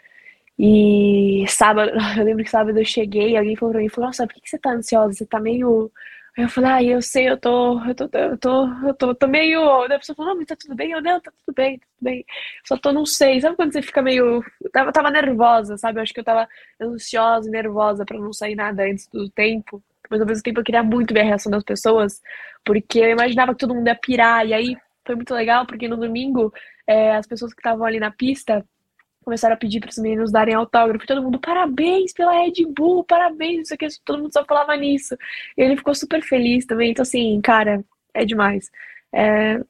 [0.60, 4.28] E sábado, eu lembro que sábado eu cheguei e alguém falou pra mim, falou, nossa,
[4.28, 5.14] por que, você tá ansiosa?
[5.14, 5.92] Você tá meio
[6.38, 9.16] Aí eu falei, ah, eu sei, eu tô, eu tô, eu tô, eu tô, eu
[9.16, 9.62] tô meio.
[9.84, 10.92] A pessoa falou, não, mas tá tudo bem?
[10.92, 12.26] Eu, não, tá tudo bem, tá tudo bem.
[12.66, 13.42] Só tô, não sei.
[13.42, 14.42] Sabe quando você fica meio.
[14.62, 16.00] Eu tava, tava nervosa, sabe?
[16.00, 16.48] Eu acho que eu tava
[16.82, 19.84] ansiosa e nervosa pra não sair nada antes do tempo.
[20.12, 22.22] Mas ao mesmo tempo eu queria muito ver a reação das pessoas,
[22.66, 24.46] porque eu imaginava que todo mundo ia pirar.
[24.46, 26.54] E aí foi muito legal, porque no domingo
[26.88, 28.66] é, as pessoas que estavam ali na pista
[29.24, 31.06] começaram a pedir para os meninos darem autógrafo.
[31.06, 35.16] Todo mundo, parabéns pela Red Bull, parabéns, isso aqui, todo mundo só falava nisso.
[35.58, 36.92] E ele ficou super feliz também.
[36.92, 37.84] Então, assim, cara,
[38.14, 38.72] é demais.
[39.14, 39.62] É,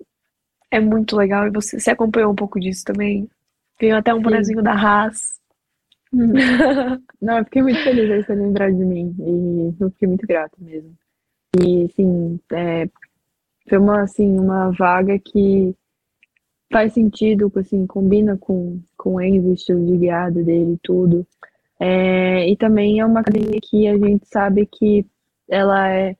[0.72, 1.48] é muito legal.
[1.48, 3.30] E você, você acompanhou um pouco disso também.
[3.80, 5.41] Veio até um bonezinho da Haas.
[7.22, 9.16] Não, eu fiquei muito feliz aí você lembrar de mim.
[9.20, 10.96] E eu fiquei muito grata mesmo.
[11.60, 12.90] E, assim, é,
[13.68, 15.76] foi uma, assim, uma vaga que
[16.72, 21.28] faz sentido, assim, combina com, com o Enzo, o estilo de guiada dele e tudo.
[21.80, 25.06] É, e também é uma academia que a gente sabe que
[25.50, 26.16] ela é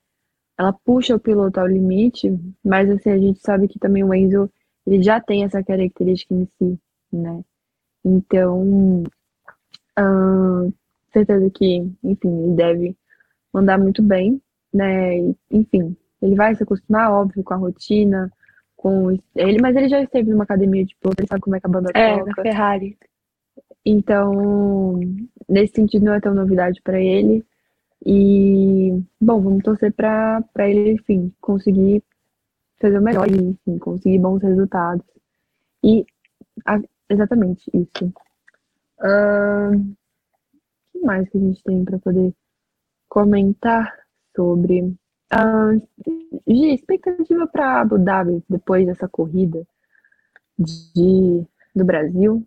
[0.58, 2.30] ela puxa o piloto ao limite,
[2.64, 4.48] mas assim, a gente sabe que também o Enzo
[4.86, 6.80] ele já tem essa característica em si,
[7.12, 7.44] né?
[8.06, 9.04] Então,
[11.12, 12.98] certeza que, enfim, ele deve
[13.54, 14.42] mandar muito bem,
[14.74, 15.18] né?
[15.50, 18.32] Enfim, ele vai se acostumar, óbvio, com a rotina,
[18.76, 21.68] com ele, mas ele já esteve numa academia de piloto, ele sabe como é que
[21.68, 22.26] a banda é, toca.
[22.26, 22.98] na Ferrari.
[23.86, 25.00] Então,
[25.48, 27.44] nesse sentido, não é tão novidade para ele.
[28.06, 32.04] E, bom, vamos torcer para ele, enfim, conseguir
[32.80, 35.06] fazer o melhor e, enfim, conseguir bons resultados.
[35.84, 36.06] E,
[36.66, 36.80] a,
[37.10, 38.12] exatamente isso.
[39.02, 39.96] O uh,
[40.92, 42.34] que mais que a gente tem para poder
[43.10, 43.94] comentar
[44.36, 44.82] sobre?
[45.34, 45.82] Uh,
[46.48, 49.66] Gi, expectativa para Abu Dhabi depois dessa corrida
[50.60, 51.46] de,
[51.76, 52.46] do Brasil?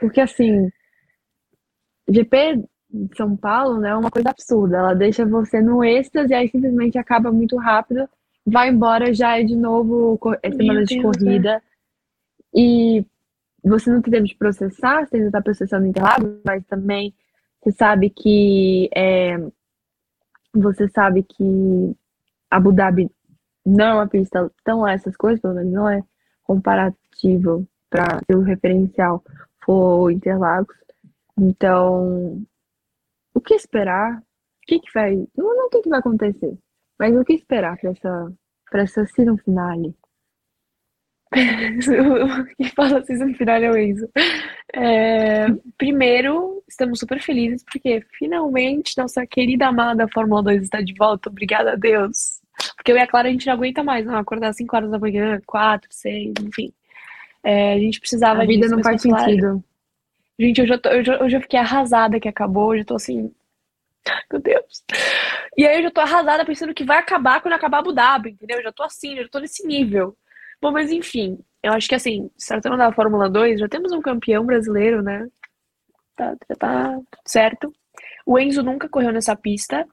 [0.00, 0.70] Porque assim,
[2.08, 4.78] GP de São Paulo né, é uma coisa absurda.
[4.78, 8.08] Ela deixa você no êxtase e aí simplesmente acaba muito rápido,
[8.46, 11.62] vai embora, já é de novo é semana de corrida.
[12.54, 13.04] E
[13.64, 17.14] você não tem tempo de processar, você ainda está processando Interlagos, mas também
[17.62, 19.38] você sabe que é,
[20.52, 21.96] você sabe que
[22.50, 23.10] Abu Dhabi
[23.64, 26.02] não é uma pista tão essas coisas, pelo menos não é
[26.42, 26.96] comparável
[27.88, 29.24] para o referencial
[29.64, 30.76] for Interlagos.
[31.38, 32.44] Então,
[33.32, 34.18] o que esperar?
[34.18, 35.16] O que, que vai.
[35.36, 36.58] Não, não o que, que vai acontecer,
[36.98, 38.32] mas o que esperar para essa,
[38.70, 39.94] pra essa season finale?
[42.56, 44.08] que fala season finale é o Enzo.
[44.72, 51.28] É, primeiro, estamos super felizes porque finalmente nossa querida amada Fórmula 2 está de volta.
[51.28, 52.40] Obrigada a Deus.
[52.76, 54.16] Porque eu e a Clara a gente não aguenta mais, não.
[54.16, 56.72] Acordar às 5 horas da manhã, 4, 6, enfim.
[57.42, 59.62] É, a gente precisava A vida disso, não faz sentido.
[60.38, 62.94] Gente, eu já, tô, eu, já, eu já fiquei arrasada que acabou, eu já tô
[62.96, 63.32] assim.
[64.30, 64.84] Meu Deus.
[65.56, 68.58] E aí eu já tô arrasada pensando que vai acabar quando acabar Abu Dhabi, entendeu?
[68.58, 70.16] Eu já tô assim, já tô nesse nível.
[70.64, 74.00] Bom, mas enfim, eu acho que assim, se tratando da Fórmula 2, já temos um
[74.00, 75.28] campeão brasileiro, né?
[76.16, 77.70] Tá, já tá certo.
[78.24, 79.86] O Enzo nunca correu nessa pista.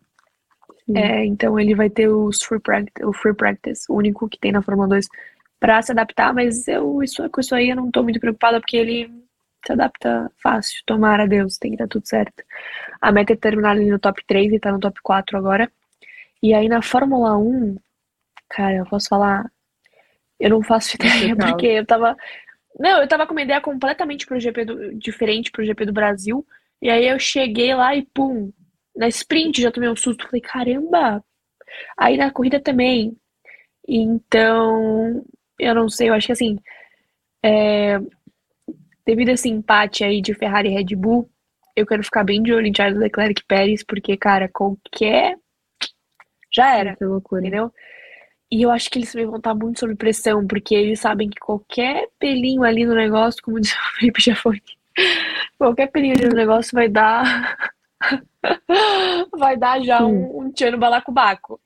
[0.96, 4.54] É, então ele vai ter os free practice, o free practice, o único que tem
[4.54, 5.10] na Fórmula 2
[5.60, 8.78] para se adaptar, mas eu isso, com isso aí eu não tô muito preocupada porque
[8.78, 9.12] ele
[9.66, 12.46] se adapta fácil, tomara Deus, tem que dar tudo certo.
[13.02, 15.70] A meta é terminar ali no top 3 e tá no top 4 agora.
[16.42, 17.76] E aí na Fórmula 1,
[18.50, 19.52] cara, eu posso falar,
[20.42, 22.16] eu não faço ideia, porque eu tava.
[22.80, 26.46] Não, eu tava com uma ideia completamente pro GP do, diferente pro GP do Brasil.
[26.82, 28.52] E aí eu cheguei lá e pum,
[28.96, 30.26] na sprint já tomei um susto.
[30.26, 31.24] Falei, caramba!
[31.98, 33.16] Aí na corrida também.
[33.88, 35.24] Então,
[35.60, 36.58] eu não sei, eu acho que assim,
[37.44, 38.00] é,
[39.06, 41.30] devido a esse empate aí de Ferrari e Red Bull,
[41.76, 45.38] eu quero ficar bem de olho em Charles Leclerc e Pérez, porque, cara, qualquer.
[46.54, 46.96] Já era.
[46.96, 47.42] Que loucura.
[47.42, 47.72] Entendeu?
[48.52, 51.40] E eu acho que eles também vão estar muito sob pressão, porque eles sabem que
[51.40, 54.62] qualquer pelinho ali no negócio, como disse o Felipe já foi,
[55.58, 57.74] qualquer pelinho ali no negócio vai dar.
[59.38, 61.60] vai dar já um, um no balacobaco.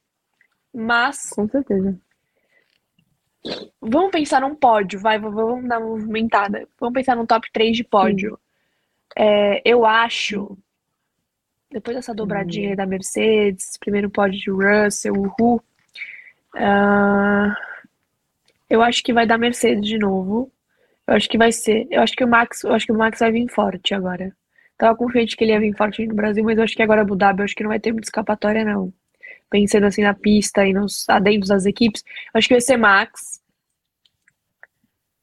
[0.74, 1.30] Mas.
[1.30, 1.98] Com certeza.
[3.80, 6.68] Vamos pensar num pódio, vai, vamos dar uma movimentada.
[6.80, 8.40] Vamos pensar num top 3 de pódio.
[9.16, 10.58] É, eu acho,
[11.72, 12.76] depois dessa dobradinha hum.
[12.76, 15.64] da Mercedes, primeiro pódio de Russell, Uhul,
[16.56, 17.54] Uh,
[18.70, 20.52] eu acho que vai dar Mercedes de novo.
[21.08, 21.88] Eu acho que vai ser.
[21.92, 24.36] Eu acho que o Max, eu acho que o Max vai vir forte agora.
[24.78, 27.16] Tava confiante que ele ia vir forte no Brasil, mas eu acho que agora Abu
[27.16, 28.92] Dhabi, eu acho que não vai ter muita escapatória, não.
[29.50, 32.04] Pensando assim na pista e nos adendos das equipes,
[32.34, 33.42] eu acho que vai ser Max.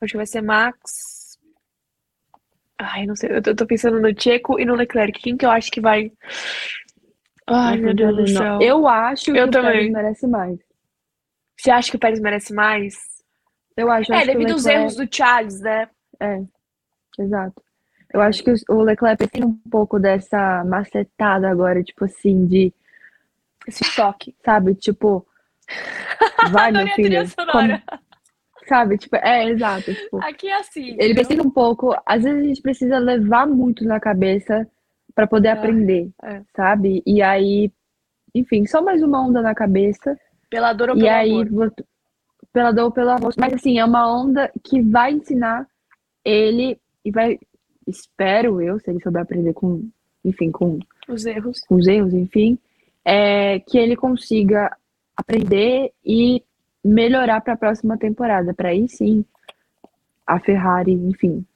[0.00, 1.38] Eu acho que vai ser Max.
[2.78, 3.30] Ai, não sei.
[3.30, 5.20] Eu tô pensando no Checo e no Leclerc.
[5.20, 6.10] Quem que eu acho que vai.
[7.46, 8.60] Ai, meu Deus do céu.
[8.62, 9.70] Eu acho eu que também.
[9.70, 10.71] o Pérez merece mais.
[11.62, 12.94] Você acha que o Pérez merece mais?
[13.76, 14.12] Eu acho.
[14.12, 15.88] É, acho devido aos erros do Charles, né?
[16.20, 16.42] É,
[17.20, 17.62] exato.
[18.12, 22.74] Eu acho que o Leclerc tem um pouco dessa macetada agora, tipo assim, de.
[23.64, 24.34] Esse choque.
[24.44, 24.74] Sabe?
[24.74, 25.24] Tipo.
[26.50, 27.22] Vai, meu filho.
[27.52, 27.80] Como...
[28.66, 28.98] Sabe?
[28.98, 29.94] Tipo, é, exato.
[29.94, 30.96] Tipo, Aqui é assim.
[30.98, 31.14] Ele viu?
[31.14, 31.96] precisa um pouco.
[32.04, 34.68] Às vezes a gente precisa levar muito na cabeça
[35.14, 36.42] para poder é, aprender, é.
[36.56, 37.04] sabe?
[37.06, 37.70] E aí,
[38.34, 40.18] enfim, só mais uma onda na cabeça.
[40.52, 41.72] Pela dor ou pelo e aí, amor?
[42.52, 43.32] Pela dor ou pelo amor.
[43.38, 45.66] Mas assim, é uma onda que vai ensinar
[46.22, 47.38] ele e vai,
[47.86, 49.88] espero eu, se ele souber aprender com,
[50.22, 50.78] enfim, com
[51.08, 52.58] os erros, com os erros, enfim,
[53.02, 54.76] é que ele consiga
[55.16, 56.44] aprender e
[56.84, 59.24] melhorar para a próxima temporada, para aí sim
[60.26, 61.46] a Ferrari, enfim,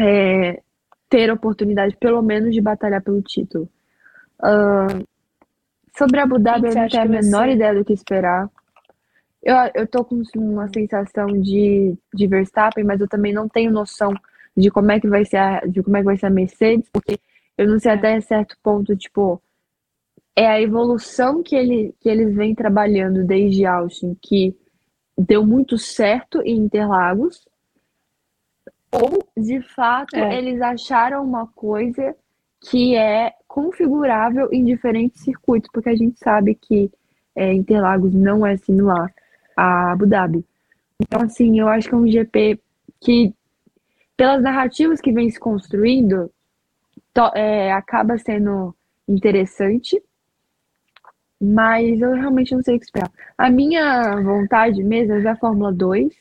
[0.00, 0.62] é,
[1.10, 3.68] ter a oportunidade pelo menos de batalhar pelo título.
[4.40, 5.06] Uh,
[5.96, 8.50] Sobre Abu Dhabi, eu não tenho a menor ideia do que esperar.
[9.42, 14.12] Eu, eu tô com uma sensação de, de Verstappen, mas eu também não tenho noção
[14.56, 16.88] de como é que vai ser a, de como é que vai ser a Mercedes,
[16.90, 17.18] porque
[17.56, 17.94] eu não sei é.
[17.94, 19.40] até certo ponto, tipo,
[20.34, 24.56] é a evolução que, ele, que eles vêm trabalhando desde Austin, que
[25.16, 27.46] deu muito certo em Interlagos,
[28.90, 30.38] ou de fato é.
[30.38, 32.16] eles acharam uma coisa
[32.64, 36.90] que é configurável em diferentes circuitos, porque a gente sabe que
[37.36, 39.12] é, Interlagos não é similar
[39.56, 40.44] a Abu Dhabi.
[41.00, 42.60] Então, assim, eu acho que é um GP
[43.00, 43.34] que,
[44.16, 46.30] pelas narrativas que vem se construindo,
[47.34, 48.74] é, acaba sendo
[49.06, 50.02] interessante,
[51.40, 53.10] mas eu realmente não sei o que esperar.
[53.36, 56.12] A minha vontade mesmo é a Fórmula 2,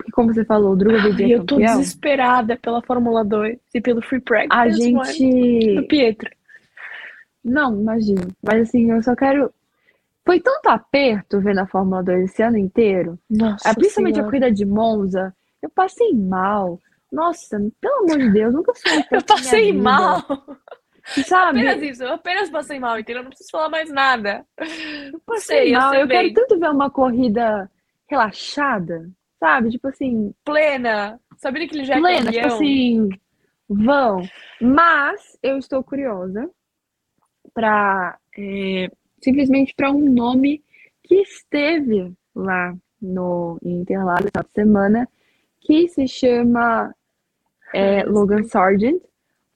[0.00, 4.00] porque como você falou, o Drogovic é Eu tô desesperada pela Fórmula 2 e pelo
[4.00, 4.58] Free Practice.
[4.58, 5.74] A gente...
[5.74, 6.30] Do Pietro.
[7.44, 8.28] Não, imagino.
[8.42, 9.52] Mas assim, eu só quero...
[10.24, 13.18] Foi tanto aperto ver na Fórmula 2 esse ano inteiro.
[13.28, 14.28] Nossa é, Principalmente senhora.
[14.28, 15.34] a corrida de Monza.
[15.62, 16.78] Eu passei mal.
[17.12, 20.24] Nossa, pelo amor de Deus, nunca sou Eu passei mal.
[21.26, 21.60] Sabe?
[21.60, 23.20] Apenas isso, eu apenas passei mal, entendeu?
[23.20, 24.46] Eu não preciso falar mais nada.
[25.12, 25.92] Eu passei mal.
[25.94, 27.70] Eu, eu quero tanto ver uma corrida
[28.08, 29.10] relaxada
[29.40, 29.70] sabe?
[29.70, 30.32] Tipo assim.
[30.44, 31.18] Plena.
[31.38, 33.08] Sabia que ele já é plena, tipo assim.
[33.68, 34.22] Vão.
[34.60, 36.48] Mas eu estou curiosa
[37.54, 40.62] para é, simplesmente para um nome
[41.02, 45.08] que esteve lá no Interlagos essa semana,
[45.60, 46.94] que se chama
[47.72, 49.02] é, Logan Sargent,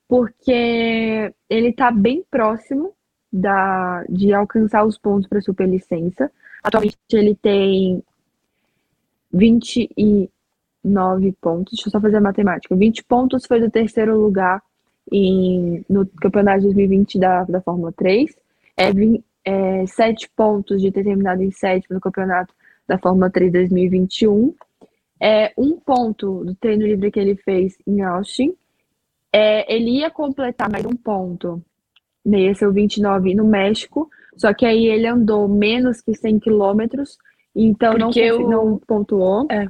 [0.08, 2.94] porque ele está bem próximo
[3.32, 6.30] da, de alcançar os pontos para superlicença.
[6.62, 8.02] Atualmente ele tem
[9.34, 11.74] 29 pontos.
[11.74, 12.74] Deixa eu só fazer a matemática.
[12.74, 14.62] 20 pontos foi do terceiro lugar
[15.10, 18.34] em, no campeonato de 2020 da, da Fórmula 3.
[18.76, 22.54] É, 20, é 7 pontos de ter terminado em sétimo no campeonato
[22.86, 24.54] da Fórmula 3 2021.
[25.20, 28.54] É, um ponto do treino livre que ele fez em Austin.
[29.32, 31.60] É, ele ia completar mais um ponto,
[32.24, 37.18] ia ser o 29 no México, só que aí ele andou menos que 100 quilômetros
[37.54, 39.46] então Porque não, não pontuou.
[39.50, 39.66] É.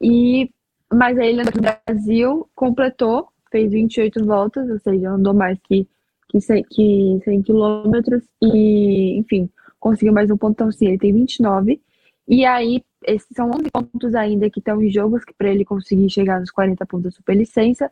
[0.00, 0.50] E,
[0.92, 5.88] mas aí ele no Brasil, completou, fez 28 voltas, ou seja, andou mais que,
[6.28, 10.52] que, 100, que 100 quilômetros e, enfim, conseguiu mais um ponto.
[10.52, 11.80] Então, sim, ele tem 29.
[12.26, 16.40] E aí, esses são 11 pontos ainda que estão em jogos para ele conseguir chegar
[16.40, 17.90] nos 40 pontos de superlicença,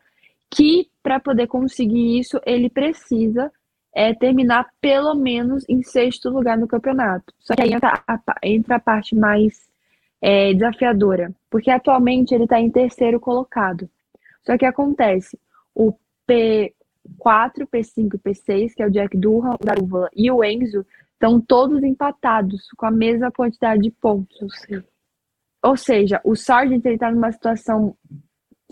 [0.50, 3.50] que para poder conseguir isso, ele precisa
[3.96, 7.32] é terminar pelo menos em sexto lugar no campeonato.
[7.38, 9.70] Só que aí entra a, entra a parte mais
[10.20, 13.88] é, desafiadora, porque atualmente ele está em terceiro colocado.
[14.44, 15.40] Só que acontece,
[15.74, 15.94] o
[16.28, 16.72] P4,
[17.72, 20.84] P5 e P6, que é o Jack Durham, o Daruvala e o Enzo,
[21.14, 24.52] estão todos empatados com a mesma quantidade de pontos.
[25.62, 27.96] Ou seja, o Sargent está numa situação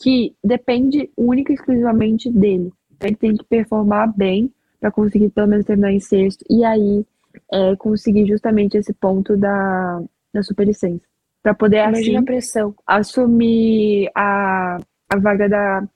[0.02, 2.70] que depende única e exclusivamente dele.
[3.00, 4.52] Ele tem que performar bem
[4.84, 7.06] para conseguir pelo menos terminar em sexto e aí
[7.50, 11.00] é, conseguir justamente esse ponto da, da superlicença.
[11.42, 12.74] Para poder Imagina assim, a pressão.
[12.86, 14.76] assumir a,
[15.08, 15.88] a vaga da,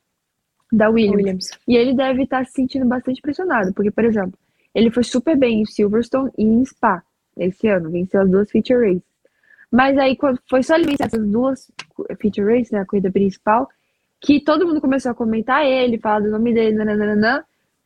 [0.72, 1.16] da Williams.
[1.16, 1.50] Williams.
[1.68, 4.32] E ele deve estar se sentindo bastante pressionado, porque, por exemplo,
[4.74, 7.02] ele foi super bem em Silverstone e em Spa
[7.36, 9.02] esse ano, venceu as duas feature races.
[9.70, 11.70] Mas aí, quando foi só ele vencer essas duas
[12.18, 13.68] feature races, né, a corrida principal,
[14.18, 17.44] que todo mundo começou a comentar ele, falar do nome dele, nananana.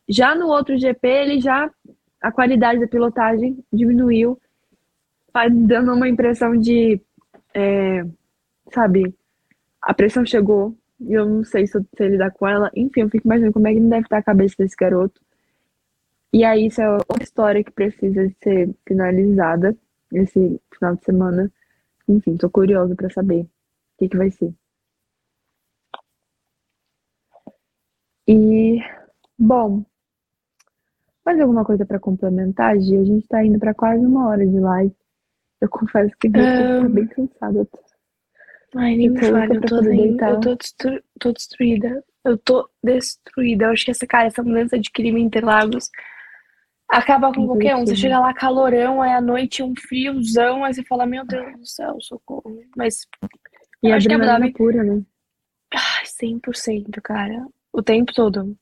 [0.09, 1.71] Já no outro GP, ele já
[2.21, 4.41] a qualidade da pilotagem diminuiu,
[5.67, 7.01] dando uma impressão de,
[7.55, 8.05] é,
[8.73, 9.15] sabe,
[9.81, 12.71] a pressão chegou e eu não sei se sei lidar com ela.
[12.77, 15.21] Enfim, eu fico imaginando como é que não deve estar a cabeça desse garoto.
[16.33, 19.77] E aí, isso é outra história que precisa ser finalizada
[20.13, 21.53] esse final de semana.
[22.09, 23.49] Enfim, tô curiosa para saber o
[23.99, 24.55] que, que vai ser.
[28.27, 28.79] E,
[29.39, 29.85] bom,
[31.25, 32.97] mais alguma coisa para complementar, Gi?
[32.97, 34.95] A gente tá indo para quase uma hora de live.
[35.61, 36.33] Eu confesso que eu
[36.83, 37.69] tô bem cansada.
[38.75, 42.05] Ai, nem me fale, eu tô, assim, eu tô, destru tô destruída.
[42.25, 43.67] Eu tô destruída.
[43.67, 45.91] Eu acho que essa, cara, essa mudança de clima em Interlagos
[46.89, 47.87] acaba com qualquer um.
[47.87, 51.67] Você chega lá calorão, aí à noite um friozão, aí você fala, meu Deus do
[51.67, 52.61] céu, socorro.
[52.77, 53.07] Mas.
[53.83, 55.03] E a adrenalina é pura, né?
[55.75, 57.47] Ai, 100%, cara.
[57.73, 58.57] O tempo todo.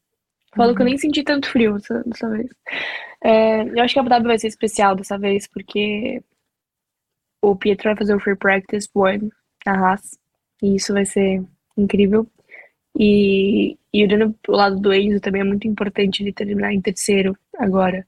[0.55, 0.75] Falo uhum.
[0.77, 2.51] que eu nem senti tanto frio dessa, dessa vez.
[3.23, 6.23] É, eu acho que a Abu Dhabi vai ser especial dessa vez, porque
[7.43, 9.31] o Pietro vai fazer o Free Practice One
[9.67, 10.19] na Haas.
[10.63, 11.43] E isso vai ser
[11.77, 12.27] incrível.
[12.99, 17.37] E, e olhando pro lado do Enzo também é muito importante ele terminar em terceiro
[17.59, 18.07] agora,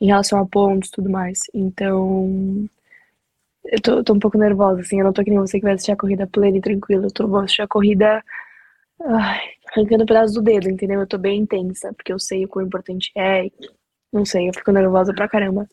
[0.00, 1.40] em relação a pontos e tudo mais.
[1.54, 2.68] Então,
[3.64, 4.98] eu tô, tô, um pouco nervosa, assim.
[4.98, 7.06] Eu não tô que nem você que vai assistir a corrida plena e tranquila.
[7.06, 8.22] Eu tô, vou assistir a corrida
[9.02, 9.40] ai,
[9.72, 11.00] arrancando pedaços do dedo, entendeu?
[11.00, 13.48] Eu tô bem intensa, porque eu sei o quão importante é.
[14.12, 15.68] Não sei, eu fico nervosa pra caramba.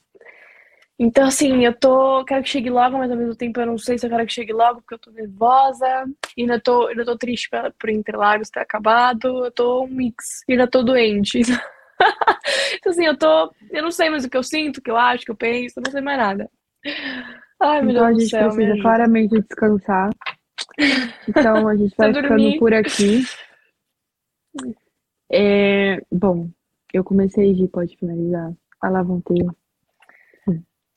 [1.04, 2.24] Então, assim, eu tô.
[2.26, 4.34] Quero que chegue logo, mas ao mesmo tempo eu não sei se eu quero que
[4.34, 6.06] chegue logo, porque eu tô nervosa.
[6.38, 9.46] E ainda tô, ainda tô triste pra, por Interlagos ter acabado.
[9.46, 10.44] Eu tô um mix.
[10.48, 11.40] E ainda tô doente.
[12.76, 13.52] então, assim, eu tô.
[13.72, 15.36] Eu não sei mais o que eu sinto, o que eu acho, o que eu
[15.36, 16.50] penso, eu não sei mais nada.
[17.60, 18.40] Ai, meu então, Deus do céu.
[18.40, 20.10] A gente precisa claramente descansar.
[21.28, 23.24] Então a gente vai ficando por aqui.
[25.32, 26.50] É, bom,
[26.94, 28.52] eu comecei de pode finalizar.
[28.82, 29.56] A Lavonteira.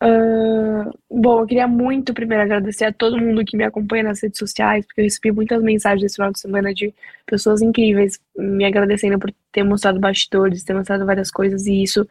[0.02, 4.38] Uh, bom, eu queria muito primeiro agradecer a todo mundo que me acompanha nas redes
[4.38, 6.92] sociais, porque eu recebi muitas mensagens esse final de semana de
[7.26, 12.06] pessoas incríveis me agradecendo por ter mostrado bastidores, ter mostrado várias coisas, e isso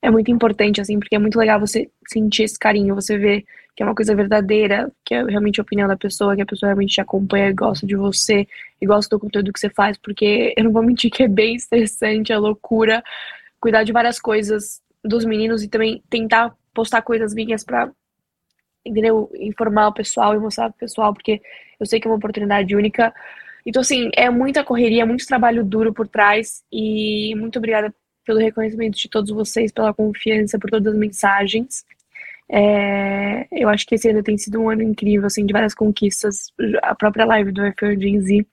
[0.00, 3.44] é muito importante, assim, porque é muito legal você sentir esse carinho, você ver
[3.74, 6.68] que é uma coisa verdadeira, que é realmente a opinião da pessoa, que a pessoa
[6.68, 8.46] realmente te acompanha e gosta de você,
[8.80, 11.56] e gosta do conteúdo que você faz, porque eu não vou mentir que é bem
[11.56, 13.02] estressante, é loucura,
[13.60, 17.90] cuidar de várias coisas dos meninos e também tentar postar coisas minhas pra,
[18.84, 21.42] entendeu, informar o pessoal e mostrar pro pessoal, porque
[21.80, 23.12] eu sei que é uma oportunidade única.
[23.66, 27.94] Então, assim, é muita correria, muito trabalho duro por trás, e muito obrigada
[28.24, 31.84] pelo reconhecimento de todos vocês, pela confiança, por todas as mensagens.
[32.50, 36.52] É, eu acho que esse ano tem sido um ano incrível, assim, de várias conquistas,
[36.82, 38.46] a própria live do F1 Gen Z.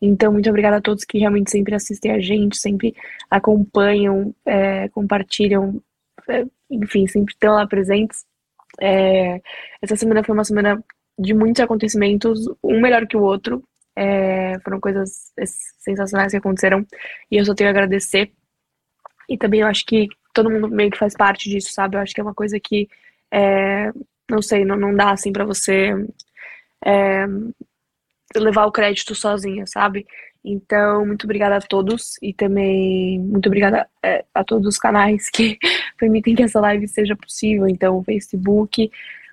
[0.00, 2.94] Então, muito obrigada a todos que realmente sempre assistem a gente, sempre
[3.30, 5.82] acompanham, é, compartilham,
[6.28, 8.24] é, enfim, sempre estão lá presentes.
[8.80, 9.40] É,
[9.80, 10.82] essa semana foi uma semana
[11.18, 13.62] de muitos acontecimentos, um melhor que o outro.
[13.96, 15.32] É, foram coisas
[15.78, 16.84] sensacionais que aconteceram
[17.30, 18.32] e eu só tenho a agradecer
[19.28, 21.96] e também eu acho que todo mundo meio que faz parte disso, sabe?
[21.96, 22.88] Eu acho que é uma coisa que,
[23.34, 23.90] é,
[24.30, 25.92] não sei, não, não dá assim para você
[26.84, 27.26] é,
[28.36, 30.06] levar o crédito sozinha, sabe?
[30.44, 35.58] Então, muito obrigada a todos e também muito obrigada é, a todos os canais que
[35.98, 37.66] permitem que essa live seja possível.
[37.66, 38.90] Então, o Facebook,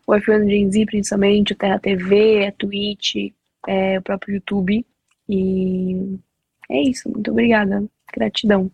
[0.08, 3.34] o F1 Gen Z, principalmente, o Terra TV, a Twitch,
[3.68, 4.84] é, o próprio YouTube.
[5.30, 6.18] E
[6.70, 7.84] é isso, muito obrigada.
[8.12, 8.72] Gratidão.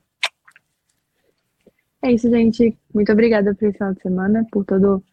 [2.01, 2.78] É isso, gente.
[2.93, 5.03] Muito obrigada por esse final de semana, por todo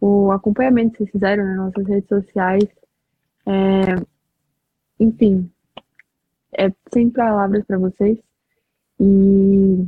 [0.00, 2.64] o acompanhamento que vocês fizeram nas nossas redes sociais.
[3.46, 3.94] É...
[5.00, 5.50] Enfim,
[6.56, 8.18] é sem palavras para vocês.
[9.00, 9.86] E,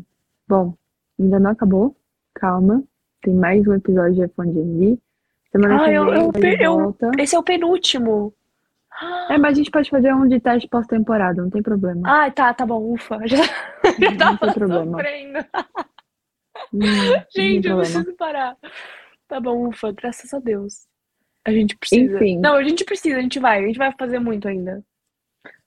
[0.49, 0.75] bom,
[1.19, 1.97] ainda não acabou.
[2.35, 2.83] Calma.
[3.23, 4.99] Tem mais um episódio de iPhone GMV.
[5.53, 6.33] Semana ah, que eu, eu,
[7.01, 8.33] eu, esse é o penúltimo.
[9.31, 12.03] É, mas a gente pode fazer um de teste pós-temporada, não tem problema.
[12.05, 13.19] Ah, tá, tá bom, ufa.
[13.27, 15.39] Já, já tava sofrendo.
[16.73, 16.81] Hum,
[17.35, 18.57] Gente, eu preciso parar.
[19.31, 20.89] Tá bom, ufa, graças a Deus.
[21.47, 22.17] A gente precisa.
[22.17, 22.41] Enfim.
[22.41, 23.63] Não, a gente precisa, a gente vai.
[23.63, 24.85] A gente vai fazer muito ainda.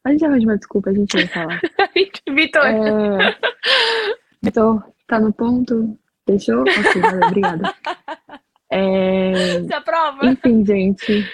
[0.03, 1.61] A gente arranja uma desculpa, a gente vai falar.
[2.30, 2.66] Vitor.
[2.66, 3.38] É...
[4.43, 5.97] Vitor, tá no ponto?
[6.28, 6.59] Fechou?
[6.64, 7.74] Ok, valeu, obrigada.
[8.70, 9.61] É...
[9.61, 10.26] Você aprova?
[10.26, 11.26] Enfim, gente.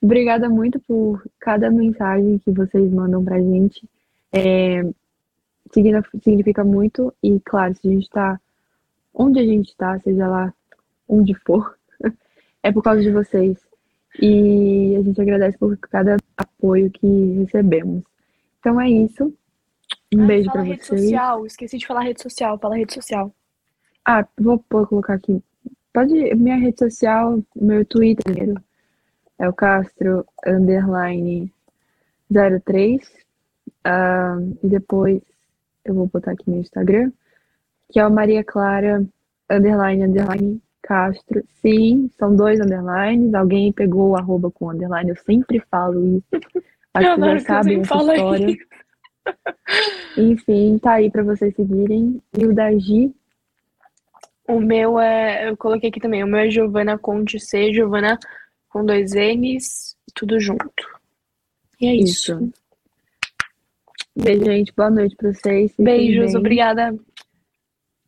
[0.00, 3.84] Obrigada muito por cada mensagem que vocês mandam pra gente.
[4.32, 4.82] É...
[6.22, 8.40] Significa muito e, claro, se a gente tá
[9.12, 10.54] onde a gente tá, seja lá
[11.10, 11.76] onde for,
[12.62, 13.58] é por causa de vocês.
[14.20, 18.04] E a gente agradece por cada apoio que recebemos.
[18.58, 19.32] Então é isso.
[20.14, 21.02] Um Ai, beijo fala pra rede vocês.
[21.02, 21.46] social.
[21.46, 22.58] Esqueci de falar rede social.
[22.58, 23.34] Fala rede social.
[24.04, 25.42] Ah, vou, vou colocar aqui.
[25.92, 26.34] Pode.
[26.34, 28.54] Minha rede social, meu Twitter
[29.38, 31.52] é o Castro underline
[32.30, 33.00] 03.
[33.84, 35.22] Ah, e depois
[35.84, 37.10] eu vou botar aqui meu Instagram,
[37.90, 39.04] que é o Maria Clara
[39.48, 41.44] underline underline Castro.
[41.62, 43.32] Sim, são dois underlines.
[43.32, 45.10] Alguém pegou o arroba com underline.
[45.10, 46.26] Eu sempre falo isso.
[46.92, 48.50] Acho Eu que adoro já sabem essa história.
[48.50, 48.60] isso.
[50.18, 52.20] Enfim, tá aí pra vocês seguirem.
[52.36, 53.14] E o da Gi,
[54.48, 55.48] O meu é.
[55.48, 56.24] Eu coloquei aqui também.
[56.24, 58.18] O meu é Giovana Conte C, Giovana
[58.68, 60.68] com dois N's, tudo junto.
[61.80, 62.32] E é isso.
[62.34, 62.52] Isso.
[64.16, 64.72] beijo, gente.
[64.76, 65.72] Boa noite pra vocês.
[65.78, 66.36] Beijos, bem.
[66.36, 66.98] obrigada.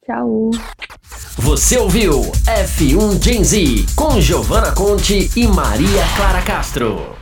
[0.05, 0.51] Tchau.
[1.39, 7.22] Você ouviu F1 Gen Z com Giovanna Conte e Maria Clara Castro.